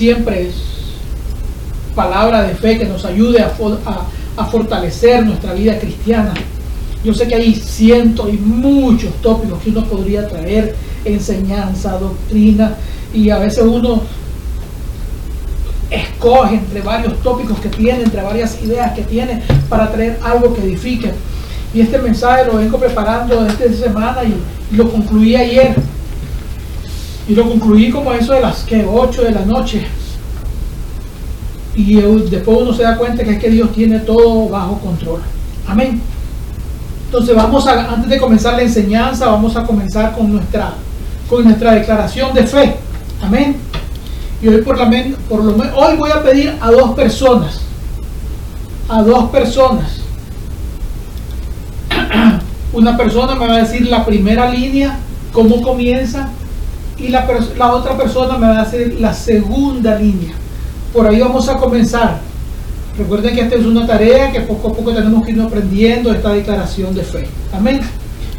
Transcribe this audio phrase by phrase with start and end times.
[0.00, 0.54] siempre es
[1.94, 6.32] palabra de fe que nos ayude a, fortalecer nuestra vida cristiana.
[7.04, 10.74] Yo sé que hay cientos y muchos tópicos que uno podría traer,
[11.04, 12.76] enseñanza, doctrina,
[13.12, 14.00] y a veces uno
[15.90, 20.62] escoge entre varios tópicos que tiene, entre varias ideas que tiene, para traer algo que
[20.62, 21.12] edifique.
[21.74, 24.34] Y este mensaje lo vengo preparando esta semana y,
[24.74, 25.74] lo concluí ayer.
[27.30, 29.86] Y lo concluí como eso de las que 8 de la noche.
[31.76, 35.20] Y después uno se da cuenta que es que Dios tiene todo bajo control.
[35.64, 36.02] Amén.
[37.04, 40.72] Entonces vamos a, antes de comenzar la enseñanza, vamos a comenzar con nuestra,
[41.28, 42.74] con nuestra declaración de fe.
[43.22, 43.58] Amén.
[44.42, 44.90] Y hoy por, la,
[45.28, 47.60] por lo menos, hoy voy a pedir a dos personas,
[48.88, 50.00] a dos personas.
[52.72, 54.98] Una persona me va a decir la primera línea,
[55.32, 56.28] cómo comienza,
[57.00, 60.32] y la, la otra persona me va a decir la segunda línea.
[60.92, 62.18] Por ahí vamos a comenzar.
[62.98, 66.32] Recuerden que esta es una tarea que poco a poco tenemos que ir aprendiendo esta
[66.32, 67.28] declaración de fe.
[67.52, 67.80] Amén.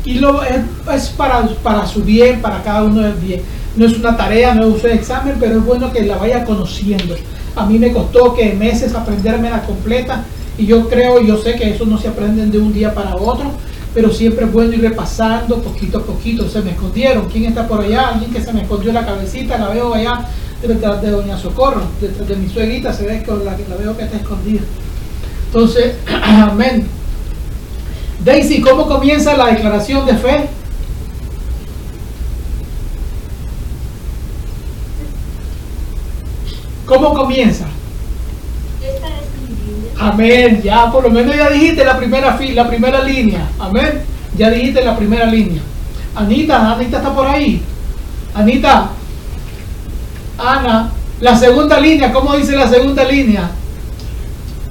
[0.04, 3.42] Y lo, es, para, para su bien, para cada uno del bien
[3.76, 7.16] no es una tarea, no es un examen, pero es bueno que la vaya conociendo.
[7.56, 10.24] A mí me costó que meses aprenderme la completa
[10.58, 13.52] y yo creo, yo sé que eso no se aprenden de un día para otro,
[13.94, 16.48] pero siempre es bueno ir repasando poquito a poquito.
[16.50, 17.28] Se me escondieron.
[17.30, 18.10] ¿Quién está por allá?
[18.10, 20.26] Alguien que se me escondió la cabecita, la veo allá
[20.62, 24.04] detrás de Doña Socorro, detrás de mi suegrita, se ve que la, la veo que
[24.04, 24.62] está escondida.
[25.48, 26.88] Entonces, amén.
[28.24, 30.50] Daisy, ¿cómo comienza la declaración de fe?
[36.86, 37.66] ¿Cómo comienza?
[40.02, 43.48] Amén, ya por lo menos ya dijiste la primera la primera línea.
[43.60, 44.02] Amén.
[44.36, 45.62] Ya dijiste la primera línea.
[46.16, 47.62] Anita, Anita está por ahí.
[48.34, 48.90] Anita.
[50.40, 53.52] Ana, la segunda línea, ¿cómo dice la segunda línea?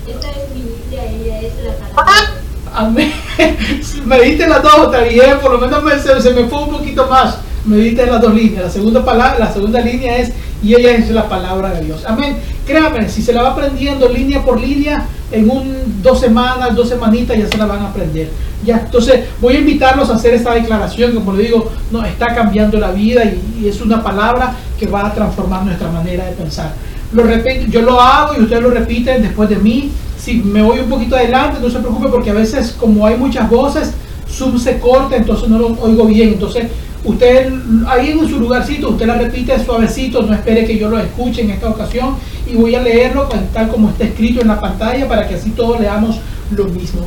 [0.05, 2.33] Esta es mi Biblia, ella es la palabra.
[2.75, 3.13] Amén.
[4.07, 7.07] Me dijiste las dos, está bien, por lo menos se, se me fue un poquito
[7.07, 7.37] más.
[7.65, 8.65] Me dijiste las dos líneas.
[8.65, 10.33] La segunda palabra, la segunda línea es
[10.63, 12.05] y ella es la palabra de Dios.
[12.07, 12.37] Amén.
[12.67, 17.37] Créame, si se la va aprendiendo línea por línea, en un, dos semanas, dos semanitas
[17.37, 18.31] ya se la van a aprender.
[18.65, 22.79] Ya, entonces voy a invitarlos a hacer esta declaración, como le digo, no, está cambiando
[22.79, 26.73] la vida y, es una palabra que va a transformar nuestra manera de pensar.
[27.13, 27.25] Lo
[27.69, 29.91] yo lo hago y ustedes lo repiten después de mí.
[30.19, 33.49] Si me voy un poquito adelante, no se preocupe porque a veces como hay muchas
[33.49, 33.93] voces,
[34.31, 36.31] Zoom se corta, entonces no lo oigo bien.
[36.31, 36.67] Entonces
[37.03, 37.53] Usted
[37.89, 41.51] ahí en su lugarcito, usted la repite suavecito, no espere que yo lo escuche en
[41.51, 42.17] esta ocasión
[42.47, 45.81] y voy a leerlo tal como está escrito en la pantalla para que así todos
[45.81, 47.07] leamos lo mismo.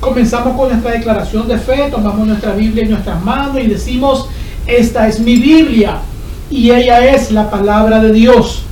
[0.00, 4.28] Comenzamos con nuestra declaración de fe, tomamos nuestra Biblia en nuestras manos y decimos,
[4.66, 5.98] esta es mi Biblia
[6.50, 8.62] y ella es la palabra de Dios.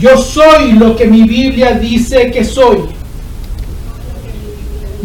[0.00, 2.78] Yo soy lo que mi Biblia dice que soy.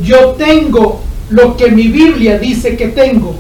[0.04, 3.36] Yo tengo lo que mi Biblia dice que tengo.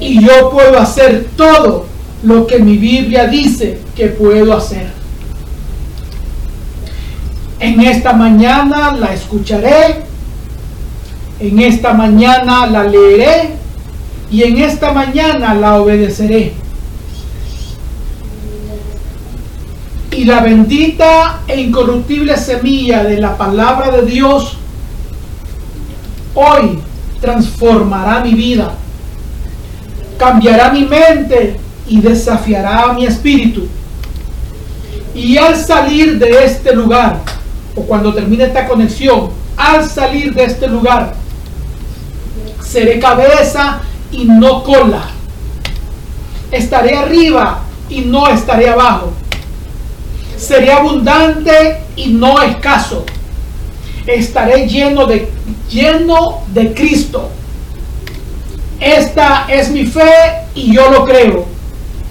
[0.00, 1.86] Y yo puedo hacer todo
[2.22, 4.86] lo que mi Biblia dice que puedo hacer.
[7.60, 10.02] En esta mañana la escucharé,
[11.40, 13.54] en esta mañana la leeré
[14.30, 16.52] y en esta mañana la obedeceré.
[20.12, 24.57] Y la bendita e incorruptible semilla de la palabra de Dios
[26.34, 26.80] hoy
[27.20, 28.72] transformará mi vida,
[30.18, 33.66] cambiará mi mente y desafiará mi espíritu.
[35.14, 37.20] Y al salir de este lugar,
[37.74, 41.14] o cuando termine esta conexión, al salir de este lugar,
[42.62, 43.80] seré cabeza
[44.12, 45.02] y no cola.
[46.52, 49.12] Estaré arriba y no estaré abajo.
[50.36, 53.04] Seré abundante y no escaso
[54.14, 55.28] estaré lleno de,
[55.70, 57.30] lleno de Cristo.
[58.80, 60.10] Esta es mi fe
[60.54, 61.46] y yo lo creo.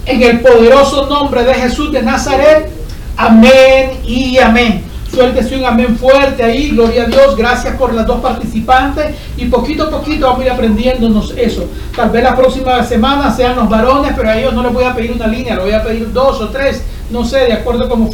[0.06, 2.70] En el poderoso nombre de Jesús de Nazaret.
[3.16, 4.84] Amén y amén.
[5.10, 6.70] Suéltese un amén fuerte ahí.
[6.70, 7.36] Gloria a Dios.
[7.36, 9.14] Gracias por las dos participantes.
[9.36, 11.68] Y poquito a poquito vamos a ir aprendiéndonos eso.
[11.96, 14.94] Tal vez la próxima semana sean los varones, pero a ellos no les voy a
[14.94, 16.82] pedir una línea, les voy a pedir dos o tres.
[17.10, 18.10] No sé, de acuerdo como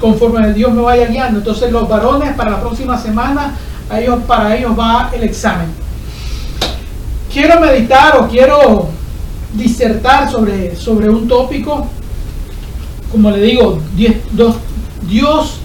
[0.00, 1.38] conforme Dios me vaya guiando.
[1.38, 3.56] Entonces los varones para la próxima semana,
[3.96, 5.68] ellos, para ellos va el examen.
[7.32, 8.88] Quiero meditar o quiero
[9.54, 11.86] disertar sobre, sobre un tópico.
[13.10, 15.60] Como le digo, Dios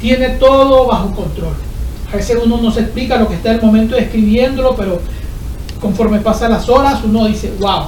[0.00, 1.54] tiene todo bajo control.
[2.12, 5.00] A veces uno no se explica lo que está en el momento de escribiéndolo, pero
[5.80, 7.86] conforme pasan las horas uno dice, wow,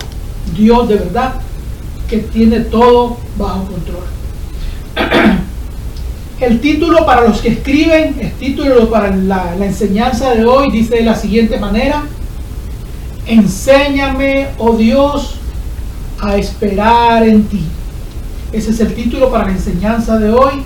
[0.57, 1.35] Dios de verdad
[2.09, 4.16] que tiene todo bajo control.
[6.41, 10.97] El título para los que escriben, el título para la, la enseñanza de hoy dice
[10.97, 12.03] de la siguiente manera,
[13.27, 15.37] enséñame, oh Dios,
[16.21, 17.65] a esperar en ti.
[18.53, 20.63] Ese es el título para la enseñanza de hoy.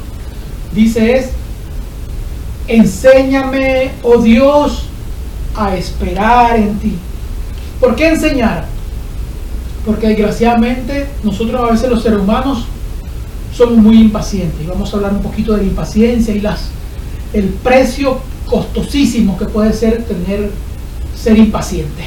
[0.74, 1.30] Dice es,
[2.68, 4.84] enséñame, oh Dios,
[5.56, 6.94] a esperar en ti.
[7.80, 8.66] ¿Por qué enseñar?
[9.86, 12.66] Porque desgraciadamente nosotros a veces los seres humanos
[13.52, 14.60] somos muy impacientes.
[14.62, 16.70] Y vamos a hablar un poquito de la impaciencia y las,
[17.32, 20.50] el precio costosísimo que puede ser tener
[21.20, 22.04] ser impaciente.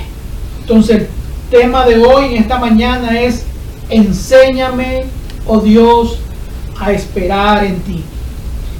[0.62, 1.07] Entonces, el
[1.51, 3.44] tema de hoy en esta mañana es
[3.90, 5.06] enséñame,
[5.45, 6.19] oh Dios,
[6.80, 8.04] a esperar en ti.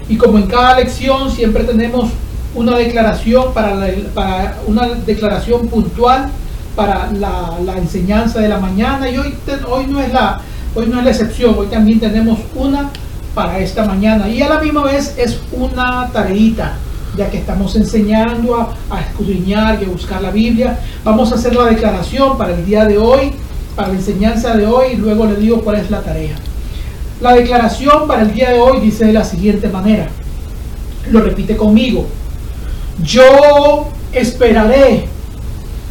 [0.10, 2.10] Y como en cada lección siempre tenemos
[2.56, 6.30] una declaración para, para una declaración puntual
[6.76, 9.34] para la, la, enseñanza de la mañana y hoy,
[9.70, 10.42] hoy no es la
[10.76, 12.92] hoy no es la excepción, hoy también tenemos una
[13.36, 16.76] para esta mañana y a la misma vez es una tareita
[17.16, 20.80] ya que estamos enseñando a, a escudriñar y a buscar la Biblia.
[21.04, 23.34] Vamos a hacer la declaración para el día de hoy,
[23.76, 26.36] para la enseñanza de hoy y luego le digo cuál es la tarea.
[27.22, 30.08] La declaración para el día de hoy dice de la siguiente manera,
[31.12, 32.08] lo repite conmigo,
[33.04, 35.06] yo esperaré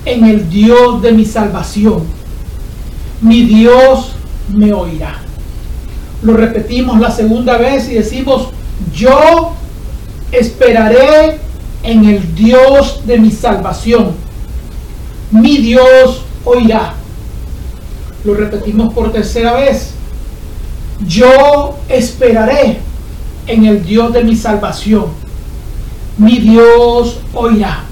[0.04, 2.02] en el Dios de mi salvación,
[3.20, 4.12] mi Dios
[4.48, 5.16] me oirá.
[6.22, 8.48] Lo repetimos la segunda vez y decimos,
[8.94, 9.54] yo
[10.30, 11.38] esperaré
[11.82, 14.12] en el Dios de mi salvación.
[15.30, 16.94] Mi Dios oirá.
[18.24, 19.94] Lo repetimos por tercera vez.
[21.06, 22.78] Yo esperaré
[23.46, 25.06] en el Dios de mi salvación.
[26.18, 27.84] Mi Dios oirá.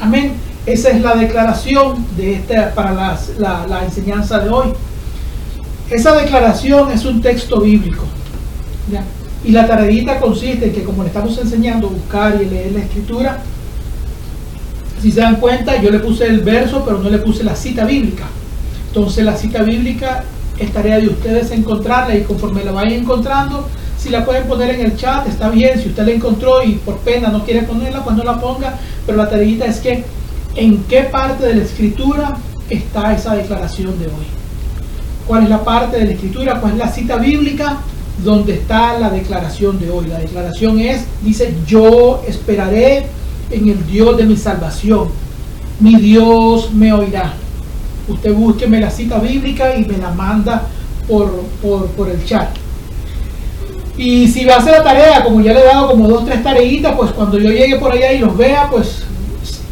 [0.00, 0.34] Amén.
[0.66, 4.68] Esa es la declaración de esta, para la, la enseñanza de hoy.
[5.90, 8.04] Esa declaración es un texto bíblico.
[9.44, 13.38] Y la tareita consiste en que como le estamos enseñando buscar y leer la escritura,
[15.00, 17.84] si se dan cuenta, yo le puse el verso, pero no le puse la cita
[17.84, 18.24] bíblica.
[18.88, 20.24] Entonces la cita bíblica
[20.58, 24.80] es tarea de ustedes encontrarla y conforme la vayan encontrando, si la pueden poner en
[24.80, 25.80] el chat, está bien.
[25.80, 28.78] Si usted la encontró y por pena no quiere ponerla, pues no la ponga.
[29.06, 30.04] Pero la tareita es que
[30.54, 32.36] en qué parte de la escritura
[32.68, 34.37] está esa declaración de hoy.
[35.28, 36.60] ¿Cuál es la parte de la escritura?
[36.60, 37.78] ¿Cuál es la cita bíblica?
[38.24, 40.06] donde está la declaración de hoy.
[40.06, 43.06] La declaración es, dice, yo esperaré
[43.50, 45.08] en el Dios de mi salvación.
[45.80, 47.34] Mi Dios me oirá.
[48.08, 50.62] Usted búsqueme la cita bíblica y me la manda
[51.06, 52.48] por, por, el chat.
[53.96, 56.42] Y si va a hacer la tarea, como ya le he dado como dos, tres
[56.42, 59.02] tareitas, pues cuando yo llegue por allá y los vea, pues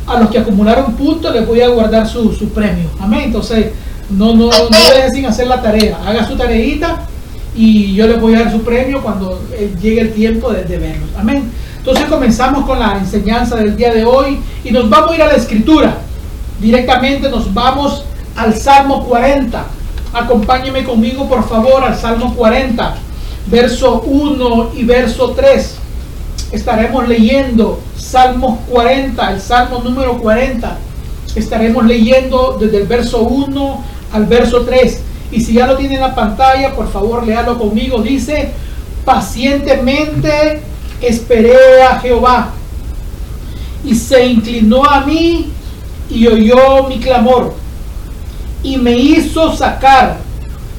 [0.06, 2.88] a los que acumularon puntos les voy a guardar su, su premio.
[3.00, 3.22] Amén.
[3.24, 3.72] Entonces,
[4.10, 5.98] no, no, no dejen sin hacer la tarea.
[6.06, 7.06] Haga su tareita
[7.54, 10.78] y yo les voy a dar su premio cuando eh, llegue el tiempo de, de,
[10.78, 11.08] verlos.
[11.18, 11.50] Amén.
[11.78, 15.26] Entonces comenzamos con la enseñanza del día de hoy y nos vamos a ir a
[15.26, 15.98] la escritura.
[16.60, 18.04] Directamente nos vamos
[18.36, 19.64] al Salmo 40.
[20.12, 22.94] Acompáñeme conmigo por favor al Salmo 40,
[23.46, 25.76] verso 1 y verso 3.
[26.52, 30.78] Estaremos leyendo Salmos 40, el Salmo número 40.
[31.34, 35.02] Estaremos leyendo desde el verso 1 al verso 3.
[35.32, 38.02] Y si ya lo tiene en la pantalla, por favor, léalo conmigo.
[38.02, 38.52] Dice,
[39.04, 40.62] pacientemente
[41.00, 42.50] esperé a Jehová
[43.84, 45.50] y se inclinó a mí
[46.10, 47.54] y oyó mi clamor
[48.62, 50.18] y me hizo sacar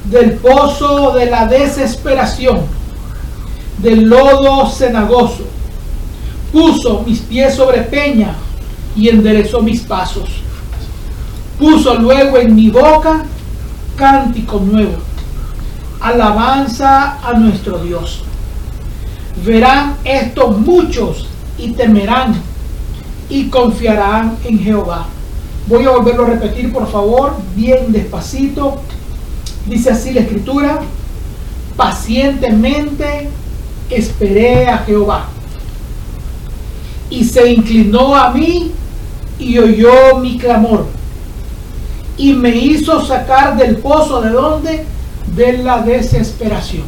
[0.04, 2.60] del pozo de la desesperación,
[3.78, 5.44] del lodo cenagoso.
[6.52, 8.34] Puso mis pies sobre peña
[8.96, 10.28] y enderezó mis pasos.
[11.58, 13.24] Puso luego en mi boca
[13.96, 14.98] cántico nuevo,
[16.00, 18.22] alabanza a nuestro Dios.
[19.44, 21.26] Verán esto muchos
[21.58, 22.40] y temerán
[23.28, 25.06] y confiarán en Jehová.
[25.66, 28.80] Voy a volverlo a repetir, por favor, bien despacito.
[29.66, 30.78] Dice así la escritura,
[31.76, 33.30] pacientemente
[33.90, 35.26] esperé a Jehová.
[37.10, 38.70] Y se inclinó a mí
[39.40, 40.97] y oyó mi clamor
[42.18, 44.84] y me hizo sacar del pozo de donde?
[45.34, 46.82] De la desesperación.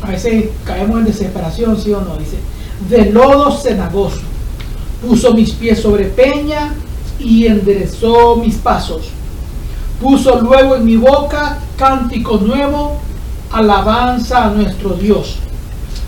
[0.00, 2.38] A veces caemos en desesperación, sí o no, dice,
[2.88, 4.20] de lodo cenagoso.
[5.06, 6.74] Puso mis pies sobre peña
[7.18, 9.08] y enderezó mis pasos.
[10.00, 13.00] Puso luego en mi boca cántico nuevo,
[13.50, 15.36] alabanza a nuestro Dios.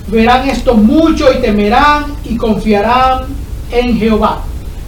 [0.09, 3.25] Verán esto mucho y temerán y confiarán
[3.73, 4.46] en Jehová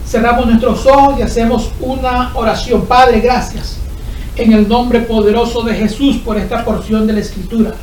[0.09, 2.87] cerramos nuestros ojos y hacemos una oración.
[2.87, 3.77] Padre, gracias.
[4.37, 7.75] en el nombre poderoso de Jesús por esta porción de la Escritura.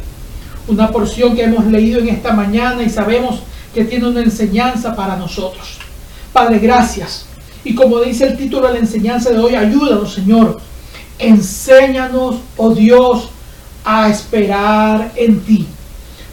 [0.69, 3.41] Una porción que hemos leído en esta mañana y sabemos
[3.73, 5.79] que tiene una enseñanza para nosotros.
[6.31, 7.25] Padre, gracias.
[7.65, 10.61] Y como dice el título de la enseñanza de hoy, ayúdanos, Señor.
[11.19, 13.29] Enséñanos, oh Dios,
[13.83, 15.67] a esperar en ti.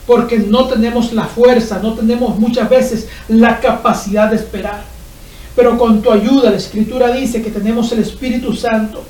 [0.07, 4.92] Porque no tenemos la fuerza, no tenemos muchas veces la capacidad de esperar.
[5.55, 9.05] Pero con tu ayuda, la Escritura dice que tenemos el Espíritu Santo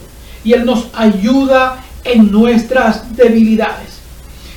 [0.44, 4.00] y Él nos ayuda en nuestras debilidades.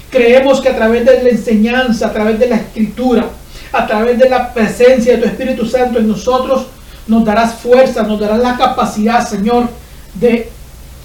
[0.09, 3.27] Creemos que a través de la enseñanza, a través de la Escritura,
[3.71, 6.67] a través de la presencia de tu Espíritu Santo en nosotros,
[7.07, 9.69] nos darás fuerza, nos darás la capacidad, Señor,
[10.15, 10.49] de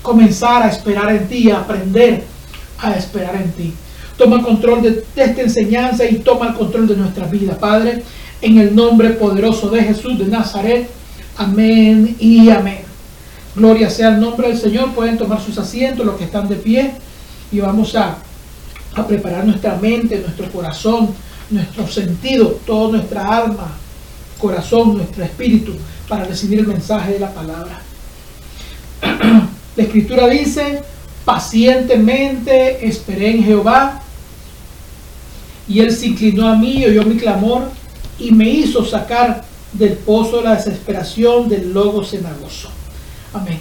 [0.03, 2.25] comenzar a esperar en ti, a aprender
[2.79, 3.75] a esperar en ti.
[4.17, 8.03] Toma control de, esta enseñanza y toma el control de nuestra vida, Padre,
[8.43, 10.89] en el nombre poderoso de Jesús de Nazaret.
[11.37, 12.81] Amén y amén.
[13.55, 14.93] Gloria sea el nombre del Señor.
[14.93, 16.93] Pueden tomar sus asientos los que están de pie
[17.53, 18.19] y vamos a,
[18.95, 21.11] a preparar nuestra mente, nuestro corazón,
[21.51, 23.73] nuestro sentido, toda nuestra alma,
[24.39, 25.75] corazón, nuestro espíritu
[26.09, 27.81] para recibir el mensaje de la palabra.
[29.77, 30.83] La escritura dice,
[31.25, 34.03] pacientemente esperé en Jehová
[35.69, 37.71] y él se inclinó a mí, oyó mi clamor
[38.21, 42.71] y me hizo sacar del pozo de la desesperación del lobo cenagoso.
[43.33, 43.59] Amén.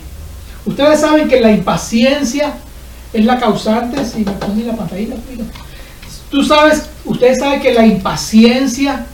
[0.66, 2.54] Ustedes saben que la impaciencia
[3.13, 5.16] es la causante, si me ponen la pantalla,
[6.30, 9.06] tú sabes, ustedes saben que la impaciencia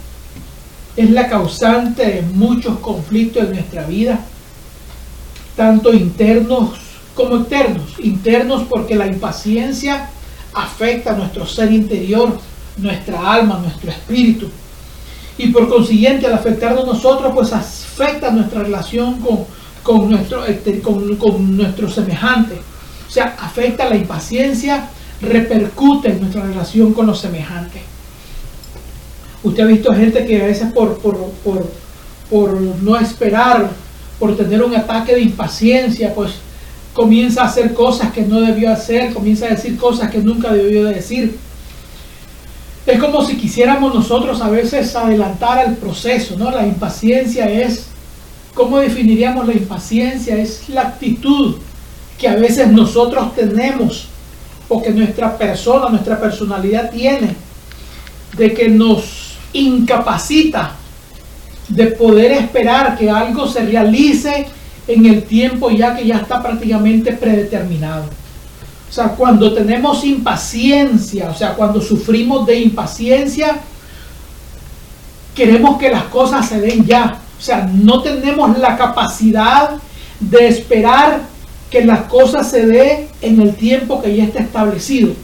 [0.96, 4.20] es la causante de muchos conflictos en nuestra vida,
[5.56, 6.70] tanto internos
[7.14, 7.94] como externos.
[7.98, 10.10] Internos porque la impaciencia
[10.52, 12.38] afecta a nuestro ser interior,
[12.76, 14.48] nuestra alma, nuestro espíritu.
[15.38, 19.44] Y por consiguiente, al afectarnos nosotros, pues afecta nuestra relación con,
[19.82, 22.54] con nuestro, este, con, con nuestro semejante.
[23.06, 24.88] O sea, afecta la impaciencia,
[25.20, 27.82] repercute en nuestra relación con los semejantes.
[29.42, 31.70] Usted ha visto gente que a veces por, por, por,
[32.30, 33.70] por no esperar,
[34.18, 36.32] por tener un ataque de impaciencia, pues
[36.92, 40.84] comienza a hacer cosas que no debió hacer, comienza a decir cosas que nunca debió
[40.84, 41.38] de decir.
[42.86, 46.50] Es como si quisiéramos nosotros a veces adelantar el proceso, ¿no?
[46.50, 47.88] La impaciencia es
[48.56, 50.34] ¿Cómo definiríamos la impaciencia?
[50.34, 51.56] Es la actitud
[52.18, 54.08] que a veces nosotros tenemos
[54.66, 57.36] o que nuestra persona, nuestra personalidad tiene
[58.34, 60.72] de que nos incapacita
[61.68, 64.46] de poder esperar que algo se realice
[64.88, 68.04] en el tiempo ya que ya está prácticamente predeterminado.
[68.88, 73.58] O sea, cuando tenemos impaciencia, o sea, cuando sufrimos de impaciencia,
[75.34, 77.20] queremos que las cosas se den ya.
[77.38, 79.78] O sea, no tenemos la capacidad
[80.20, 81.22] de esperar
[81.70, 85.14] que las cosas se den en el tiempo que ya está establecido.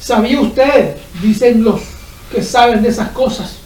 [0.00, 1.80] ¿Sabía usted, dicen los
[2.30, 3.56] que saben de esas cosas,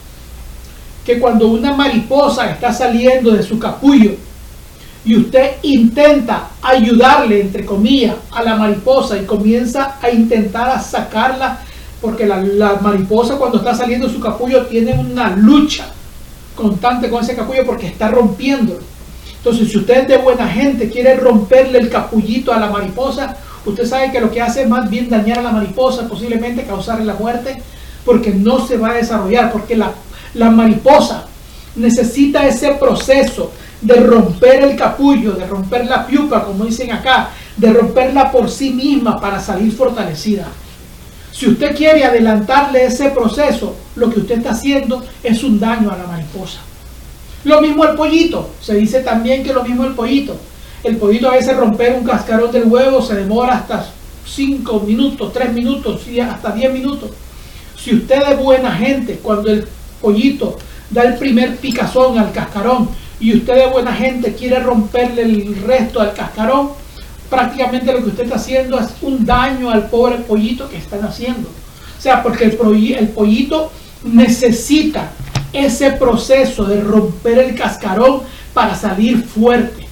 [1.04, 4.16] que cuando una mariposa está saliendo de su capullo
[5.06, 11.60] y usted intenta ayudarle, entre comillas, a la mariposa y comienza a intentar a sacarla,
[12.00, 15.86] porque la, mariposa cuando está saliendo su capullo tiene una lucha
[16.56, 18.80] constante con ese capullo porque está rompiéndolo.
[19.36, 24.10] Entonces, si usted de buena gente quiere romperle el capullito a la mariposa, usted sabe
[24.10, 27.62] que lo que hace es más bien dañar a la mariposa, posiblemente causarle la muerte,
[28.04, 29.92] porque no se va a desarrollar, porque la,
[30.34, 31.26] la mariposa
[31.76, 37.72] necesita ese proceso de romper el capullo, de romper la piupa, como dicen acá, de
[37.72, 40.46] romperla por sí misma para salir fortalecida.
[41.32, 45.96] Si usted quiere adelantarle ese proceso, lo que usted está haciendo es un daño a
[45.98, 46.60] la mariposa.
[47.44, 48.50] Lo mismo el pollito.
[48.60, 50.36] Se dice también que lo mismo el pollito.
[50.82, 53.86] El pollito a veces romper un cascarón del huevo se demora hasta
[54.26, 57.10] 5 minutos, 3 minutos, hasta 10 minutos.
[57.78, 59.66] Si usted es buena gente, cuando el
[60.00, 60.56] pollito
[60.90, 62.88] da el primer picazón al cascarón
[63.20, 66.70] y usted es buena gente quiere romperle el resto al cascarón,
[67.30, 71.48] prácticamente lo que usted está haciendo es un daño al pobre pollito que están haciendo.
[71.98, 73.72] O sea, porque el, el pollito
[74.04, 75.10] necesita
[75.52, 78.20] ese proceso de romper el cascarón
[78.52, 79.86] para salir fuerte.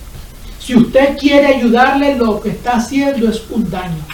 [0.61, 4.05] Si usted quiere ayudarle, lo que está haciendo es un daño.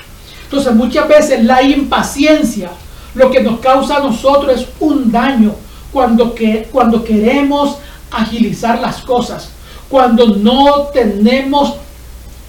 [0.45, 2.71] Entonces muchas veces la impaciencia
[3.15, 5.55] lo que nos causa a nosotros es un daño
[5.93, 7.79] cuando, que, cuando queremos
[8.11, 9.51] agilizar las cosas,
[9.89, 11.75] cuando no tenemos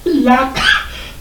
[0.04, 0.54] la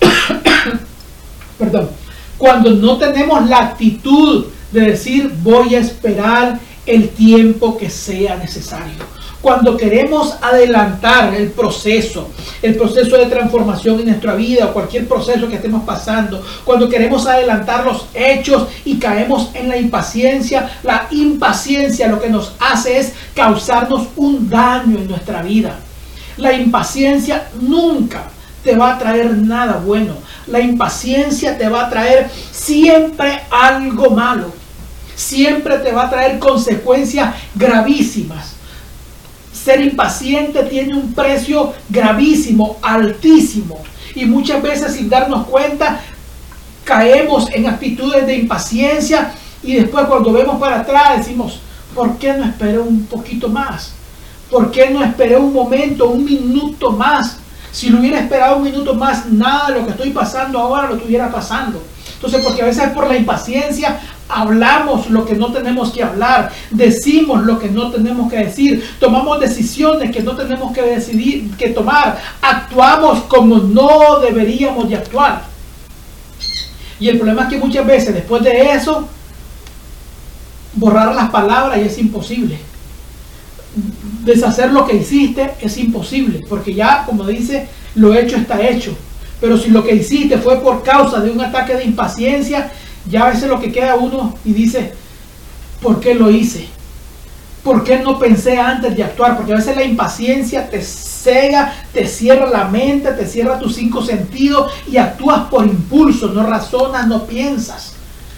[1.58, 1.90] perdón,
[2.38, 9.19] cuando no tenemos la actitud de decir voy a esperar el tiempo que sea necesario.
[9.40, 12.28] Cuando queremos adelantar el proceso,
[12.60, 17.26] el proceso de transformación en nuestra vida o cualquier proceso que estemos pasando, cuando queremos
[17.26, 23.14] adelantar los hechos y caemos en la impaciencia, la impaciencia lo que nos hace es
[23.34, 25.78] causarnos un daño en nuestra vida.
[26.36, 28.24] La impaciencia nunca
[28.62, 30.14] te va a traer nada bueno.
[30.46, 34.52] La impaciencia te va a traer siempre algo malo.
[35.14, 38.59] Siempre te va a traer consecuencias gravísimas.
[39.52, 43.82] Ser impaciente tiene un precio gravísimo, altísimo.
[44.14, 46.00] Y muchas veces sin darnos cuenta
[46.84, 51.60] caemos en actitudes de impaciencia y después cuando vemos para atrás decimos,
[51.94, 53.92] ¿por qué no esperé un poquito más?
[54.50, 57.38] ¿Por qué no esperé un momento, un minuto más?
[57.70, 60.96] Si lo hubiera esperado un minuto más, nada de lo que estoy pasando ahora lo
[60.96, 61.80] estuviera pasando.
[62.14, 67.42] Entonces, porque a veces por la impaciencia hablamos lo que no tenemos que hablar, decimos
[67.44, 72.18] lo que no tenemos que decir, tomamos decisiones que no tenemos que decidir, que tomar,
[72.40, 75.44] actuamos como no deberíamos de actuar.
[76.98, 79.08] Y el problema es que muchas veces después de eso,
[80.74, 82.70] borrar las palabras y es imposible
[84.24, 88.96] deshacer lo que hiciste es imposible, porque ya, como dice, lo hecho está hecho.
[89.40, 92.70] Pero si lo que hiciste fue por causa de un ataque de impaciencia,
[93.08, 94.92] ya a veces lo que queda uno y dice,
[95.80, 96.68] ¿por qué lo hice?
[97.62, 99.36] ¿Por qué no pensé antes de actuar?
[99.36, 104.02] Porque a veces la impaciencia te cega, te cierra la mente, te cierra tus cinco
[104.02, 107.94] sentidos y actúas por impulso, no razonas, no piensas.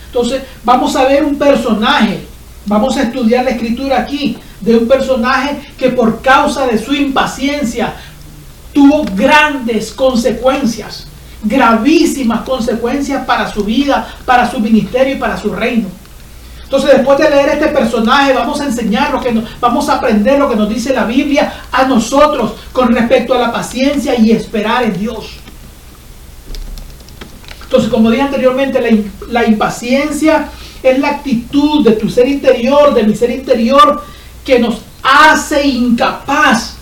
[0.07, 2.27] Entonces, vamos a ver un personaje,
[2.67, 7.95] vamos a estudiar la escritura aquí de un personaje que por causa de su impaciencia
[8.73, 11.07] tuvo grandes consecuencias,
[11.43, 15.89] gravísimas consecuencias para su vida, para su ministerio y para su reino.
[16.65, 20.39] Entonces, después de leer este personaje, vamos a enseñar lo que nos, vamos a aprender
[20.39, 24.85] lo que nos dice la Biblia a nosotros con respecto a la paciencia y esperar
[24.85, 25.33] en Dios.
[27.65, 30.49] Entonces, como dije anteriormente, la, la impaciencia
[30.83, 34.03] es la actitud de tu ser interior, de mi ser interior,
[34.43, 36.77] que nos hace incapaz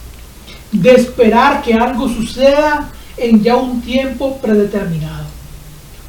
[0.71, 5.25] de esperar que algo suceda en ya un tiempo predeterminado.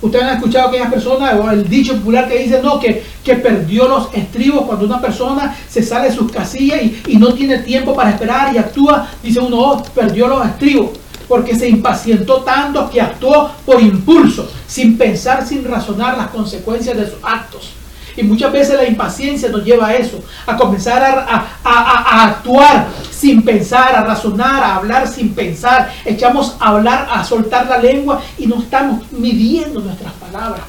[0.02, 3.88] Ustedes han escuchado aquellas personas, o el dicho popular que dice, no, que, que perdió
[3.88, 7.93] los estribos cuando una persona se sale de sus casillas y, y no tiene tiempo
[7.93, 10.89] para esperar y actúa, dice uno, oh, perdió los estribos,
[11.28, 17.06] porque se impacientó tanto que actuó por impulso, sin pensar, sin razonar las consecuencias de
[17.06, 17.81] sus actos.
[18.17, 23.95] Y muchas veces la impaciencia nos lleva a eso, a comenzar a, actuar sin pensar,
[23.95, 25.91] a razonar, a hablar sin pensar.
[26.06, 30.65] Echamos a hablar, a soltar la lengua y no estamos midiendo nuestras palabras.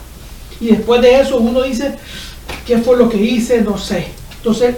[0.61, 1.97] Y después de eso uno dice,
[2.67, 3.63] ¿qué fue lo que hice?
[3.63, 4.09] No sé.
[4.37, 4.77] Entonces,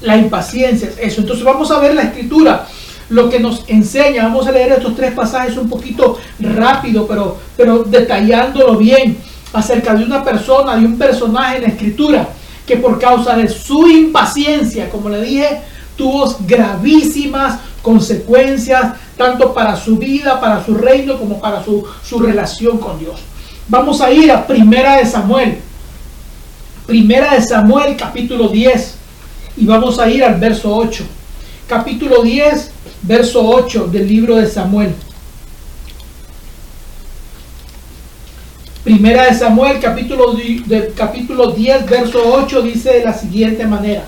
[0.00, 1.20] la impaciencia es eso.
[1.20, 2.66] Entonces vamos a ver la escritura
[3.08, 4.24] lo que nos enseña.
[4.24, 9.18] Vamos a leer estos tres pasajes un poquito rápido, pero, pero detallándolo bien
[9.52, 12.28] acerca de una persona, de un personaje en la escritura,
[12.66, 15.60] que por causa de su impaciencia, como le dije,
[15.96, 22.78] tuvo gravísimas consecuencias, tanto para su vida, para su reino, como para su, su relación
[22.78, 23.20] con Dios.
[23.68, 25.58] Vamos a ir a Primera de Samuel.
[26.86, 28.94] Primera de Samuel, capítulo 10.
[29.56, 31.04] Y vamos a ir al verso 8.
[31.66, 32.70] Capítulo 10,
[33.02, 34.94] verso 8 del libro de Samuel.
[38.84, 44.02] Primera de Samuel, capítulo, de, capítulo 10, verso 8, dice de la siguiente manera.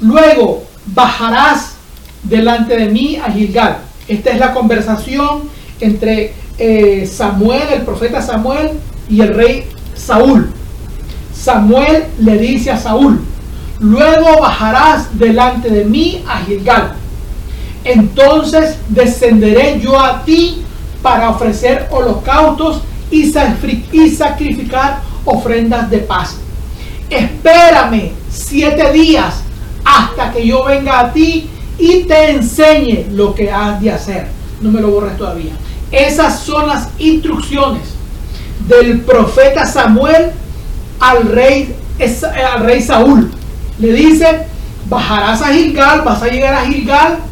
[0.00, 1.76] Luego bajarás
[2.22, 3.78] delante de mí a Gilgal.
[4.06, 5.44] Esta es la conversación
[5.80, 8.72] entre eh, Samuel, el profeta Samuel,
[9.08, 9.64] y el rey
[9.94, 10.52] Saúl.
[11.34, 13.18] Samuel le dice a Saúl,
[13.78, 16.92] luego bajarás delante de mí a Gilgal.
[17.84, 20.62] Entonces descenderé yo a ti
[21.00, 23.30] para ofrecer holocaustos y,
[24.10, 26.36] sacrificar ofrendas de paz.
[27.08, 29.42] Espérame siete días
[29.84, 34.28] hasta que yo venga a ti y te enseñe lo que has de hacer.
[34.60, 35.52] No me lo borres todavía.
[35.90, 37.82] Esas son las instrucciones
[38.68, 40.30] del profeta Samuel
[41.00, 41.74] al rey,
[42.54, 43.30] al rey Saúl.
[43.78, 44.46] Le dice,
[44.88, 47.29] bajarás a Gilgal, vas a llegar a Gilgal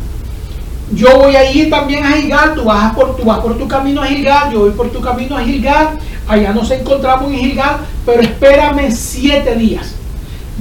[0.93, 4.61] yo voy a ir también a Gilgal, tú vas, por, tu camino a Gilgal, yo
[4.61, 9.95] voy por tu camino a Gilgal, allá nos encontramos en Gilgal, pero espérame siete días.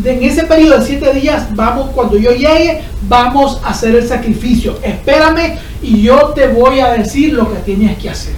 [0.03, 4.77] en ese periodo de siete días, vamos, cuando yo llegue, vamos a hacer el sacrificio.
[4.83, 8.35] Espérame y yo te voy a decir lo que tienes que hacer.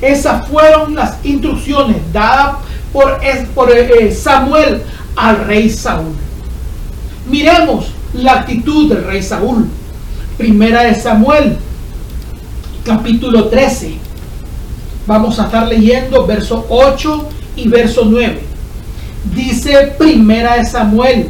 [0.00, 2.56] Esas fueron las instrucciones dadas
[2.92, 3.20] por,
[3.54, 4.82] por eh, Samuel
[5.14, 6.14] al rey Saúl.
[7.28, 9.68] Miremos la actitud del rey Saúl
[10.38, 11.56] Primera de Samuel,
[12.84, 13.96] capítulo 13.
[15.04, 18.38] Vamos a estar leyendo verso 8 y verso 9.
[19.34, 21.28] Dice Primera de Samuel,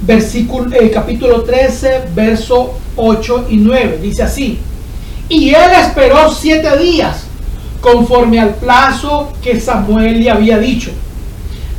[0.00, 3.98] versículo, eh, capítulo 13, verso 8 y 9.
[4.00, 4.58] Dice así.
[5.28, 7.24] Y él esperó siete días
[7.82, 10.92] conforme al plazo que Samuel le había dicho.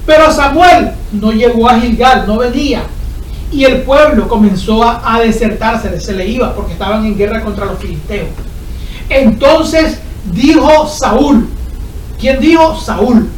[0.06, 2.84] Pero Samuel no llegó a Gilgal, no venía.
[3.52, 7.80] Y el pueblo comenzó a, desertarse, se le iba porque estaban en guerra contra los
[7.80, 8.28] filisteos.
[9.10, 11.48] Entonces dijo Saúl,
[12.20, 12.78] ¿quién dijo?
[12.80, 13.30] Saúl,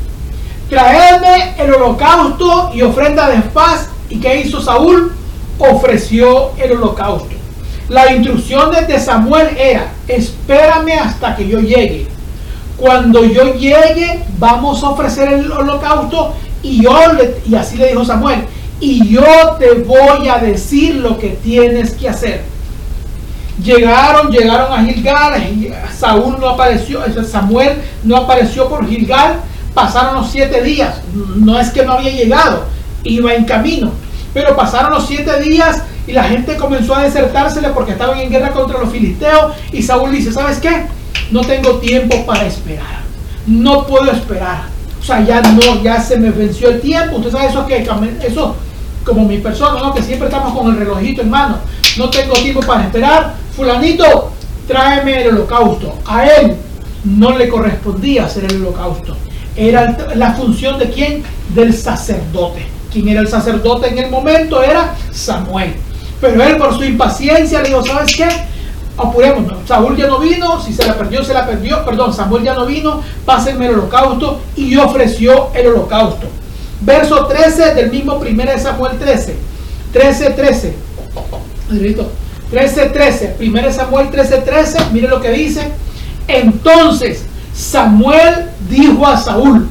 [0.67, 3.89] traedme el holocausto y ofrenda de paz.
[4.09, 5.13] ¿Y qué hizo Saúl?
[5.59, 7.35] Ofreció el holocausto.
[7.89, 12.07] La instrucción de Samuel era, espérame hasta que yo llegue.
[12.77, 16.83] Cuando yo llegue, vamos a ofrecer el holocausto y
[17.45, 18.45] y así le dijo Samuel,
[18.79, 22.43] y yo te voy a decir lo que tienes que hacer.
[23.61, 25.33] Llegaron, llegaron a Gilgal,
[25.97, 29.41] Saúl no apareció, Samuel no apareció por Gilgal,
[29.73, 31.01] pasaron los siete días,
[31.35, 32.63] no es que no había llegado,
[33.03, 33.91] iba en camino,
[34.33, 38.51] pero pasaron los siete días y la gente comenzó a desertársele porque estaban en guerra
[38.51, 40.85] contra los filisteos y Saúl dice, ¿sabes qué?
[41.29, 43.01] No tengo tiempo para esperar,
[43.45, 44.63] no puedo esperar,
[45.01, 47.85] o sea, ya no, ya se me venció el tiempo, usted sabe eso que
[48.25, 48.55] eso
[49.09, 49.93] como mi persona, ¿no?
[49.93, 51.57] Que siempre estamos con el relojito en mano.
[51.97, 53.35] No tengo tiempo para esperar.
[53.55, 54.31] Fulanito,
[54.67, 55.95] tráeme el holocausto.
[56.05, 56.55] A él
[57.03, 59.17] no le correspondía hacer el holocausto.
[59.55, 61.23] Era la función de quién?
[61.53, 62.67] Del sacerdote.
[62.91, 64.63] ¿Quién era el sacerdote en el momento?
[64.63, 65.75] Era Samuel.
[66.21, 68.27] Pero él por su impaciencia le dijo, ¿sabes qué?
[68.97, 72.53] Apuremos, Saúl ya no vino, si se la perdió, se la perdió, perdón, Samuel ya
[72.53, 76.27] no vino, pásenme el holocausto y ofreció el holocausto.
[76.81, 79.35] Verso 13 del mismo 1 de Samuel 13.
[79.91, 80.73] 13, 13.
[82.49, 83.35] 13, 13.
[83.39, 84.79] 1 Samuel 13, 13.
[84.93, 85.71] Mire lo que dice.
[86.27, 89.67] Entonces Samuel dijo a Saúl,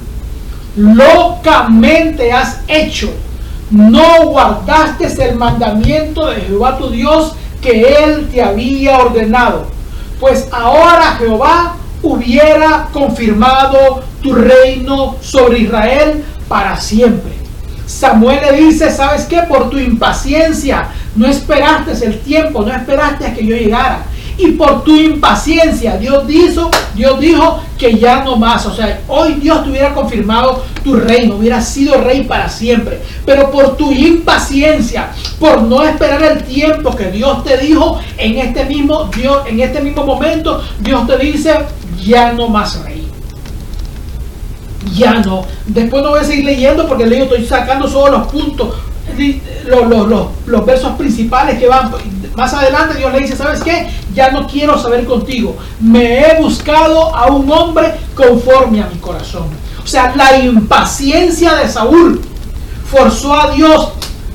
[0.76, 3.10] locamente has hecho.
[3.70, 9.66] No guardaste el mandamiento de Jehová tu Dios que él te había ordenado.
[10.20, 17.32] Pues ahora Jehová hubiera confirmado tu reino sobre Israel para siempre.
[17.86, 19.42] Samuel le dice, ¿sabes qué?
[19.48, 24.02] Por tu impaciencia, no esperaste el tiempo, no esperaste a que yo llegara.
[24.36, 28.66] Y por tu impaciencia, Dios dijo, Dios dijo que ya no más.
[28.66, 33.00] O sea, hoy Dios te hubiera confirmado tu reino, hubiera sido rey para siempre.
[33.24, 38.64] Pero por tu impaciencia, por no esperar el tiempo que Dios te dijo, en este
[38.66, 41.54] mismo Dios, en este mismo momento, Dios te dice,
[41.98, 42.97] ya no más rey
[44.94, 45.44] ya no.
[45.66, 48.74] Después no voy a seguir leyendo porque le estoy sacando solo los puntos,
[49.66, 51.92] los, los, versos principales que van.
[52.36, 53.88] Más adelante Dios le dice, ¿sabes qué?
[54.14, 55.56] Ya no quiero saber contigo.
[55.80, 59.48] Me he buscado a un hombre conforme a mi corazón.
[59.82, 62.20] O sea, la impaciencia de Saúl
[62.90, 63.90] forzó a Dios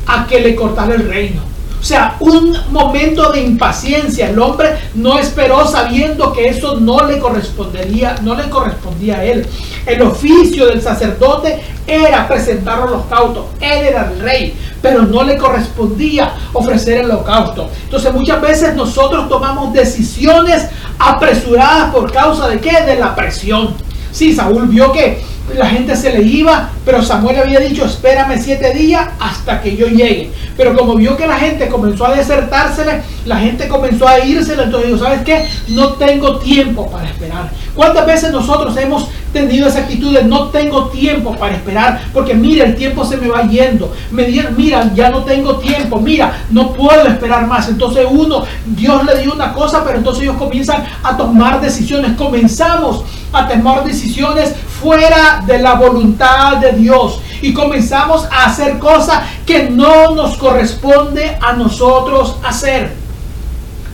[0.07, 1.52] a que le cortara el reino.
[1.83, 4.29] O sea, un momento de impaciencia.
[4.29, 9.45] El hombre no esperó sabiendo que eso no le correspondería, no le correspondía a él.
[9.85, 13.49] El oficio del sacerdote era presentar holocausto.
[13.59, 17.69] Él era el rey, pero no le correspondía ofrecer el holocausto.
[17.83, 22.81] Entonces muchas veces nosotros tomamos decisiones apresuradas por causa de qué?
[22.83, 23.75] De la presión.
[24.09, 25.21] Sí, Saúl vio que
[25.57, 29.87] la gente se le iba, pero Samuel había dicho, espérame siete días hasta que yo
[29.87, 30.31] llegue.
[30.55, 34.91] Pero como vio que la gente comenzó a desertársele, la gente comenzó a irse, entonces
[34.91, 35.45] dijo, ¿sabes qué?
[35.69, 37.49] No tengo tiempo para esperar.
[37.75, 42.01] ¿Cuántas veces nosotros hemos tenido esa actitud de no tengo tiempo para esperar?
[42.13, 43.91] Porque mira, el tiempo se me va yendo.
[44.11, 45.99] Me mira, ya no tengo tiempo.
[45.99, 47.67] Mira, no puedo esperar más.
[47.69, 52.15] Entonces uno, Dios le dio una cosa, pero entonces ellos comienzan a tomar decisiones.
[52.15, 59.23] Comenzamos a tomar decisiones fuera de la voluntad de Dios y comenzamos a hacer cosas
[59.47, 62.93] que no nos corresponde a nosotros hacer.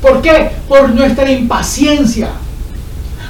[0.01, 0.51] ¿Por qué?
[0.67, 2.29] Por nuestra impaciencia.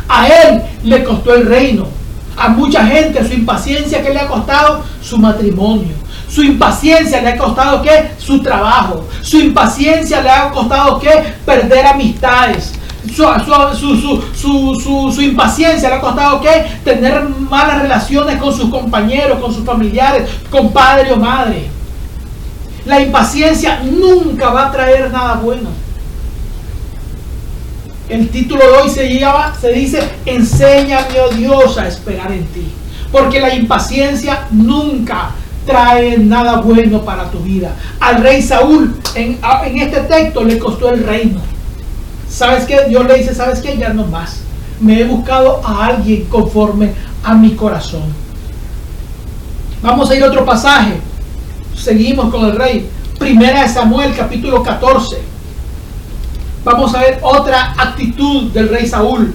[0.10, 1.88] A él le costó el reino.
[2.36, 5.96] A mucha gente su impaciencia que le ha costado su matrimonio.
[6.28, 9.08] Su impaciencia le ha costado que su trabajo.
[9.22, 11.10] Su impaciencia le ha costado que
[11.46, 12.74] perder amistades
[13.16, 13.24] su,
[15.22, 16.50] impaciencia le ha costado que
[16.84, 21.70] tener malas relaciones con sus compañeros, con sus familiares, con padre o madre.
[22.86, 25.70] La impaciencia nunca va a traer nada bueno.
[28.10, 32.68] El título de hoy se, llama, se dice, enséñame, oh Dios, a esperar en ti.
[33.12, 35.32] Porque la impaciencia nunca
[35.66, 37.76] trae nada bueno para tu vida.
[38.00, 41.40] Al rey Saúl, en, en este texto, le costó el reino
[42.30, 42.86] ¿Sabes qué?
[42.88, 43.76] Dios le dice, ¿sabes qué?
[43.78, 44.42] Ya no más.
[44.80, 46.94] Me he buscado a alguien conforme
[47.24, 48.04] a mi corazón.
[49.82, 51.00] Vamos a ir a otro pasaje.
[51.76, 52.88] Seguimos con el rey.
[53.18, 55.29] Primera de Samuel, capítulo 14.
[56.64, 59.34] Vamos a ver otra actitud del rey Saúl.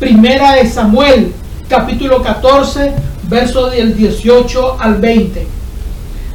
[0.00, 1.34] Primera de Samuel,
[1.68, 5.46] capítulo 14, verso del 18 al 20.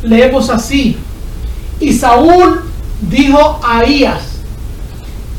[0.03, 0.97] Leemos así.
[1.79, 2.61] Y Saúl
[3.01, 4.21] dijo a Ahías,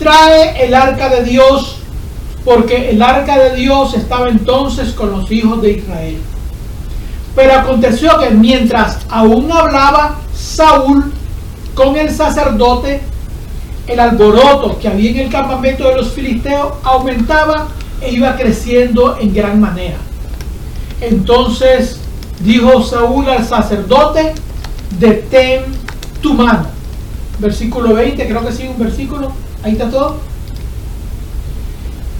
[0.00, 1.76] trae el arca de Dios,
[2.44, 6.18] porque el arca de Dios estaba entonces con los hijos de Israel.
[7.37, 11.12] Pero aconteció que mientras aún hablaba Saúl
[11.74, 13.03] con el sacerdote,
[13.90, 17.68] el alboroto que había en el campamento de los filisteos aumentaba
[18.00, 19.96] e iba creciendo en gran manera.
[21.00, 21.98] Entonces
[22.38, 24.33] dijo Saúl al sacerdote,
[24.98, 25.64] detén
[26.22, 26.66] tu mano.
[27.40, 30.18] Versículo 20, creo que sigue un versículo, ahí está todo.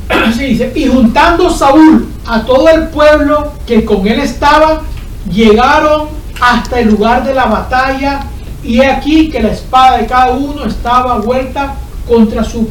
[0.37, 4.83] Sí, dice, y juntando Saúl a todo el pueblo que con él estaba,
[5.31, 6.09] llegaron
[6.41, 8.27] hasta el lugar de la batalla
[8.62, 12.68] y he aquí que la espada de cada uno estaba vuelta contra su,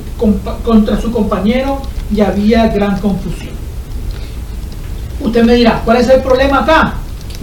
[0.63, 1.81] contra su compañero
[2.13, 3.53] y había gran confusión.
[5.19, 6.95] Usted me dirá, ¿cuál es el problema acá?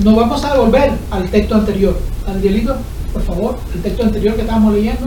[0.03, 1.99] No vamos a volver al texto anterior.
[2.27, 2.77] Angelito,
[3.13, 5.07] por favor, el texto anterior que estábamos leyendo.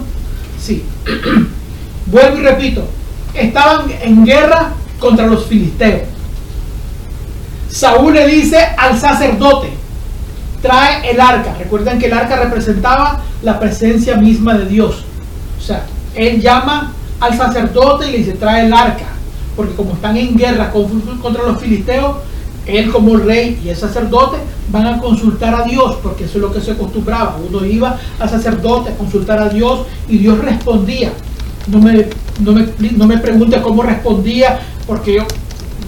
[0.60, 0.84] Sí.
[2.08, 2.84] Vuelvo y repito.
[3.34, 6.08] Estaban en guerra contra los filisteos.
[7.70, 9.70] Saúl le dice al sacerdote,
[10.62, 11.56] trae el arca.
[11.58, 15.04] Recuerden que el arca representaba la presencia misma de Dios.
[15.58, 19.06] O sea, él llama al sacerdote y le dice, trae el arca.
[19.56, 22.18] Porque como están en guerra contra los filisteos,
[22.66, 24.38] él como rey y el sacerdote
[24.72, 27.38] van a consultar a Dios, porque eso es lo que se acostumbraba.
[27.48, 31.12] Uno iba al sacerdote a consultar a Dios y Dios respondía.
[31.68, 32.08] No me,
[32.40, 35.24] no me, no me pregunte cómo respondía, porque yo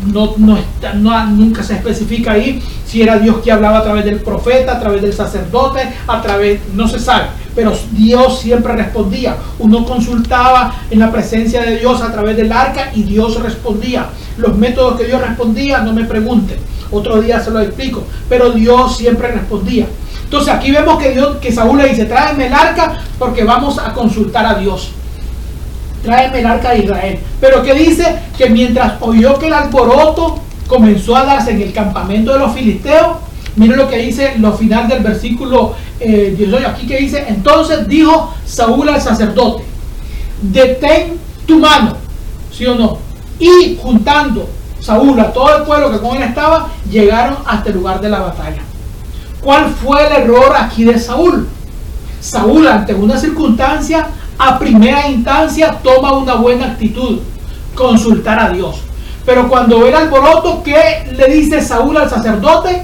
[0.05, 4.05] no, no, está, no, nunca se especifica ahí si era Dios que hablaba a través
[4.05, 9.37] del profeta, a través del sacerdote, a través, no se sabe, pero Dios siempre respondía.
[9.59, 14.07] Uno consultaba en la presencia de Dios a través del arca y Dios respondía.
[14.37, 16.57] Los métodos que Dios respondía, no me pregunten,
[16.91, 19.87] otro día se lo explico, pero Dios siempre respondía.
[20.23, 23.93] Entonces aquí vemos que, Dios, que Saúl le dice, tráeme el arca porque vamos a
[23.93, 24.91] consultar a Dios
[26.03, 27.19] tráeme el arca de Israel.
[27.39, 32.33] Pero que dice que mientras oyó que el alboroto comenzó a darse en el campamento
[32.33, 33.17] de los filisteos,
[33.55, 38.33] miren lo que dice lo final del versículo eh, 18, aquí que dice, entonces dijo
[38.45, 39.63] Saúl al sacerdote,
[40.41, 41.97] detén tu mano,
[42.51, 42.97] ¿sí o no?
[43.39, 48.01] Y juntando Saúl a todo el pueblo que con él estaba, llegaron hasta el lugar
[48.01, 48.61] de la batalla.
[49.41, 51.47] ¿Cuál fue el error aquí de Saúl?
[52.19, 57.19] Saúl ante una circunstancia a primera instancia toma una buena actitud,
[57.75, 58.81] consultar a Dios.
[59.25, 62.83] Pero cuando ve el alboroto, ¿qué le dice Saúl al sacerdote?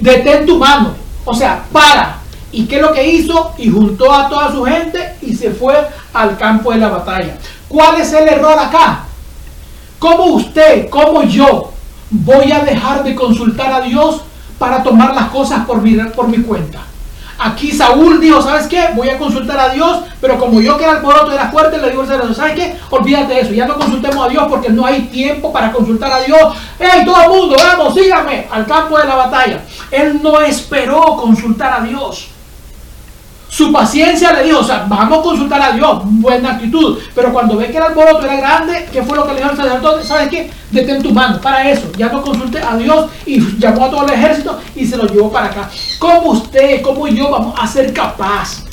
[0.00, 2.18] Detén tu mano, o sea, para.
[2.50, 3.52] ¿Y qué es lo que hizo?
[3.56, 5.74] Y juntó a toda su gente y se fue
[6.12, 7.38] al campo de la batalla.
[7.68, 9.04] ¿Cuál es el error acá?
[9.98, 11.72] ¿Cómo usted, como yo,
[12.10, 14.22] voy a dejar de consultar a Dios
[14.58, 16.80] para tomar las cosas por mi, por mi cuenta?
[17.44, 18.90] Aquí Saúl dijo, ¿sabes qué?
[18.94, 21.90] Voy a consultar a Dios, pero como yo que era el poroto era fuerte, le
[21.90, 22.76] digo al ¿sabes qué?
[22.90, 26.20] Olvídate de eso, ya no consultemos a Dios porque no hay tiempo para consultar a
[26.20, 26.54] Dios.
[26.78, 29.60] ¡Hey, todo el mundo, vamos, síganme al campo de la batalla!
[29.90, 32.28] Él no esperó consultar a Dios.
[33.52, 36.98] Su paciencia le dijo, o sea, vamos a consultar a Dios, buena actitud.
[37.14, 39.56] Pero cuando ve que el alboroto era grande, ¿qué fue lo que le dijo al
[39.58, 40.04] sacerdote?
[40.04, 40.50] ¿Sabes qué?
[40.70, 41.92] Detén tu mano, para eso.
[41.98, 45.30] Ya no consulte a Dios y llamó a todo el ejército y se lo llevó
[45.30, 45.70] para acá.
[45.98, 48.64] ¿Cómo usted, cómo yo vamos a ser capaz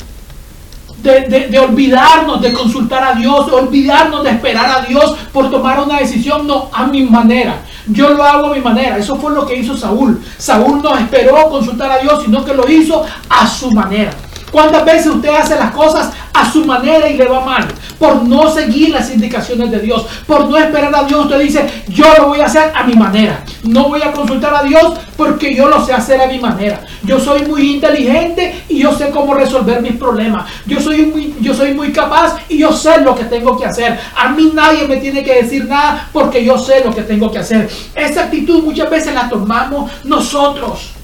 [1.02, 5.98] de, de, olvidarnos de consultar a Dios, olvidarnos de esperar a Dios por tomar una
[5.98, 6.46] decisión?
[6.46, 7.64] No, a mi manera.
[7.86, 8.96] Yo lo hago a mi manera.
[8.96, 10.24] Eso fue lo que hizo Saúl.
[10.38, 14.12] Saúl no esperó consultar a Dios, sino que lo hizo a su manera.
[14.50, 17.68] ¿Cuántas veces usted hace las cosas a su manera y le va mal?
[17.98, 22.06] Por no seguir las indicaciones de Dios, por no esperar a Dios, usted dice, yo
[22.18, 23.44] lo voy a hacer a mi manera.
[23.62, 26.80] No voy a consultar a Dios porque yo lo sé hacer a mi manera.
[27.02, 30.50] Yo soy muy inteligente y yo sé cómo resolver mis problemas.
[30.66, 33.98] Yo soy muy, yo soy muy capaz y yo sé lo que tengo que hacer.
[34.16, 37.38] A mí nadie me tiene que decir nada porque yo sé lo que tengo que
[37.38, 37.68] hacer.
[37.94, 40.99] Esa actitud muchas veces la tomamos nosotros.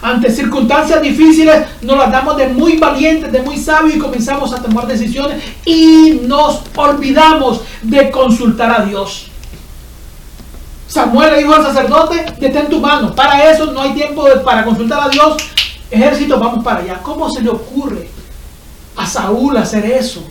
[0.00, 4.62] Ante circunstancias difíciles nos las damos de muy valientes, de muy sabios y comenzamos a
[4.62, 9.30] tomar decisiones y nos olvidamos de consultar a Dios.
[10.86, 13.14] Samuel le dijo al sacerdote, detén tu mano.
[13.14, 15.36] Para eso no hay tiempo para consultar a Dios.
[15.90, 17.00] Ejército, vamos para allá.
[17.02, 18.08] ¿Cómo se le ocurre
[18.96, 20.24] a Saúl hacer eso?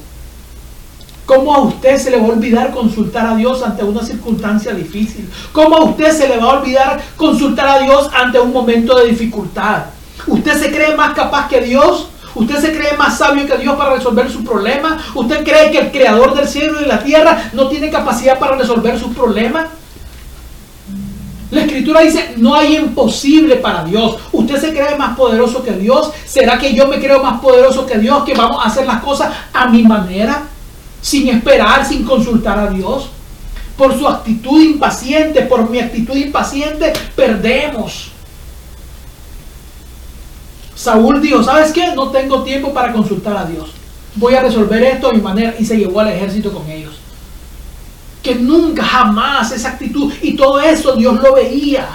[1.28, 5.30] ¿Cómo a usted se le va a olvidar consultar a Dios ante una circunstancia difícil?
[5.52, 9.10] ¿Cómo a usted se le va a olvidar consultar a Dios ante un momento de
[9.10, 9.88] dificultad?
[10.26, 12.08] ¿Usted se cree más capaz que Dios?
[12.34, 15.00] ¿Usted se cree más sabio que Dios para resolver su problema?
[15.16, 18.98] ¿Usted cree que el creador del cielo y la tierra no tiene capacidad para resolver
[18.98, 19.66] sus problemas?
[21.52, 24.16] La escritura dice, no hay imposible para Dios.
[24.32, 26.10] ¿Usted se cree más poderoso que Dios?
[26.26, 29.34] ¿Será que yo me creo más poderoso que Dios que vamos a hacer las cosas
[29.52, 30.44] a mi manera?
[31.02, 33.10] Sin esperar, sin consultar a Dios.
[33.78, 38.12] Por su actitud impaciente, por mi actitud impaciente, perdemos.
[40.76, 41.94] Saúl dijo, ¿sabes qué?
[41.96, 43.72] No tengo tiempo para consultar a Dios.
[44.16, 46.98] Voy a resolver esto a mi manera y se llevó al ejército con ellos
[48.28, 51.88] que nunca, jamás esa actitud, y todo eso Dios lo veía.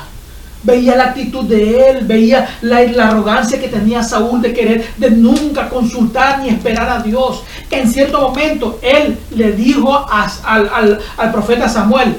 [0.63, 5.69] Veía la actitud de él, veía la, arrogancia que tenía Saúl de querer, de nunca
[5.69, 7.43] consultar ni esperar a Dios.
[7.71, 12.17] En cierto momento él le dijo al, al profeta Samuel,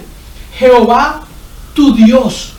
[0.58, 1.22] Jehová
[1.74, 2.54] tu Dios.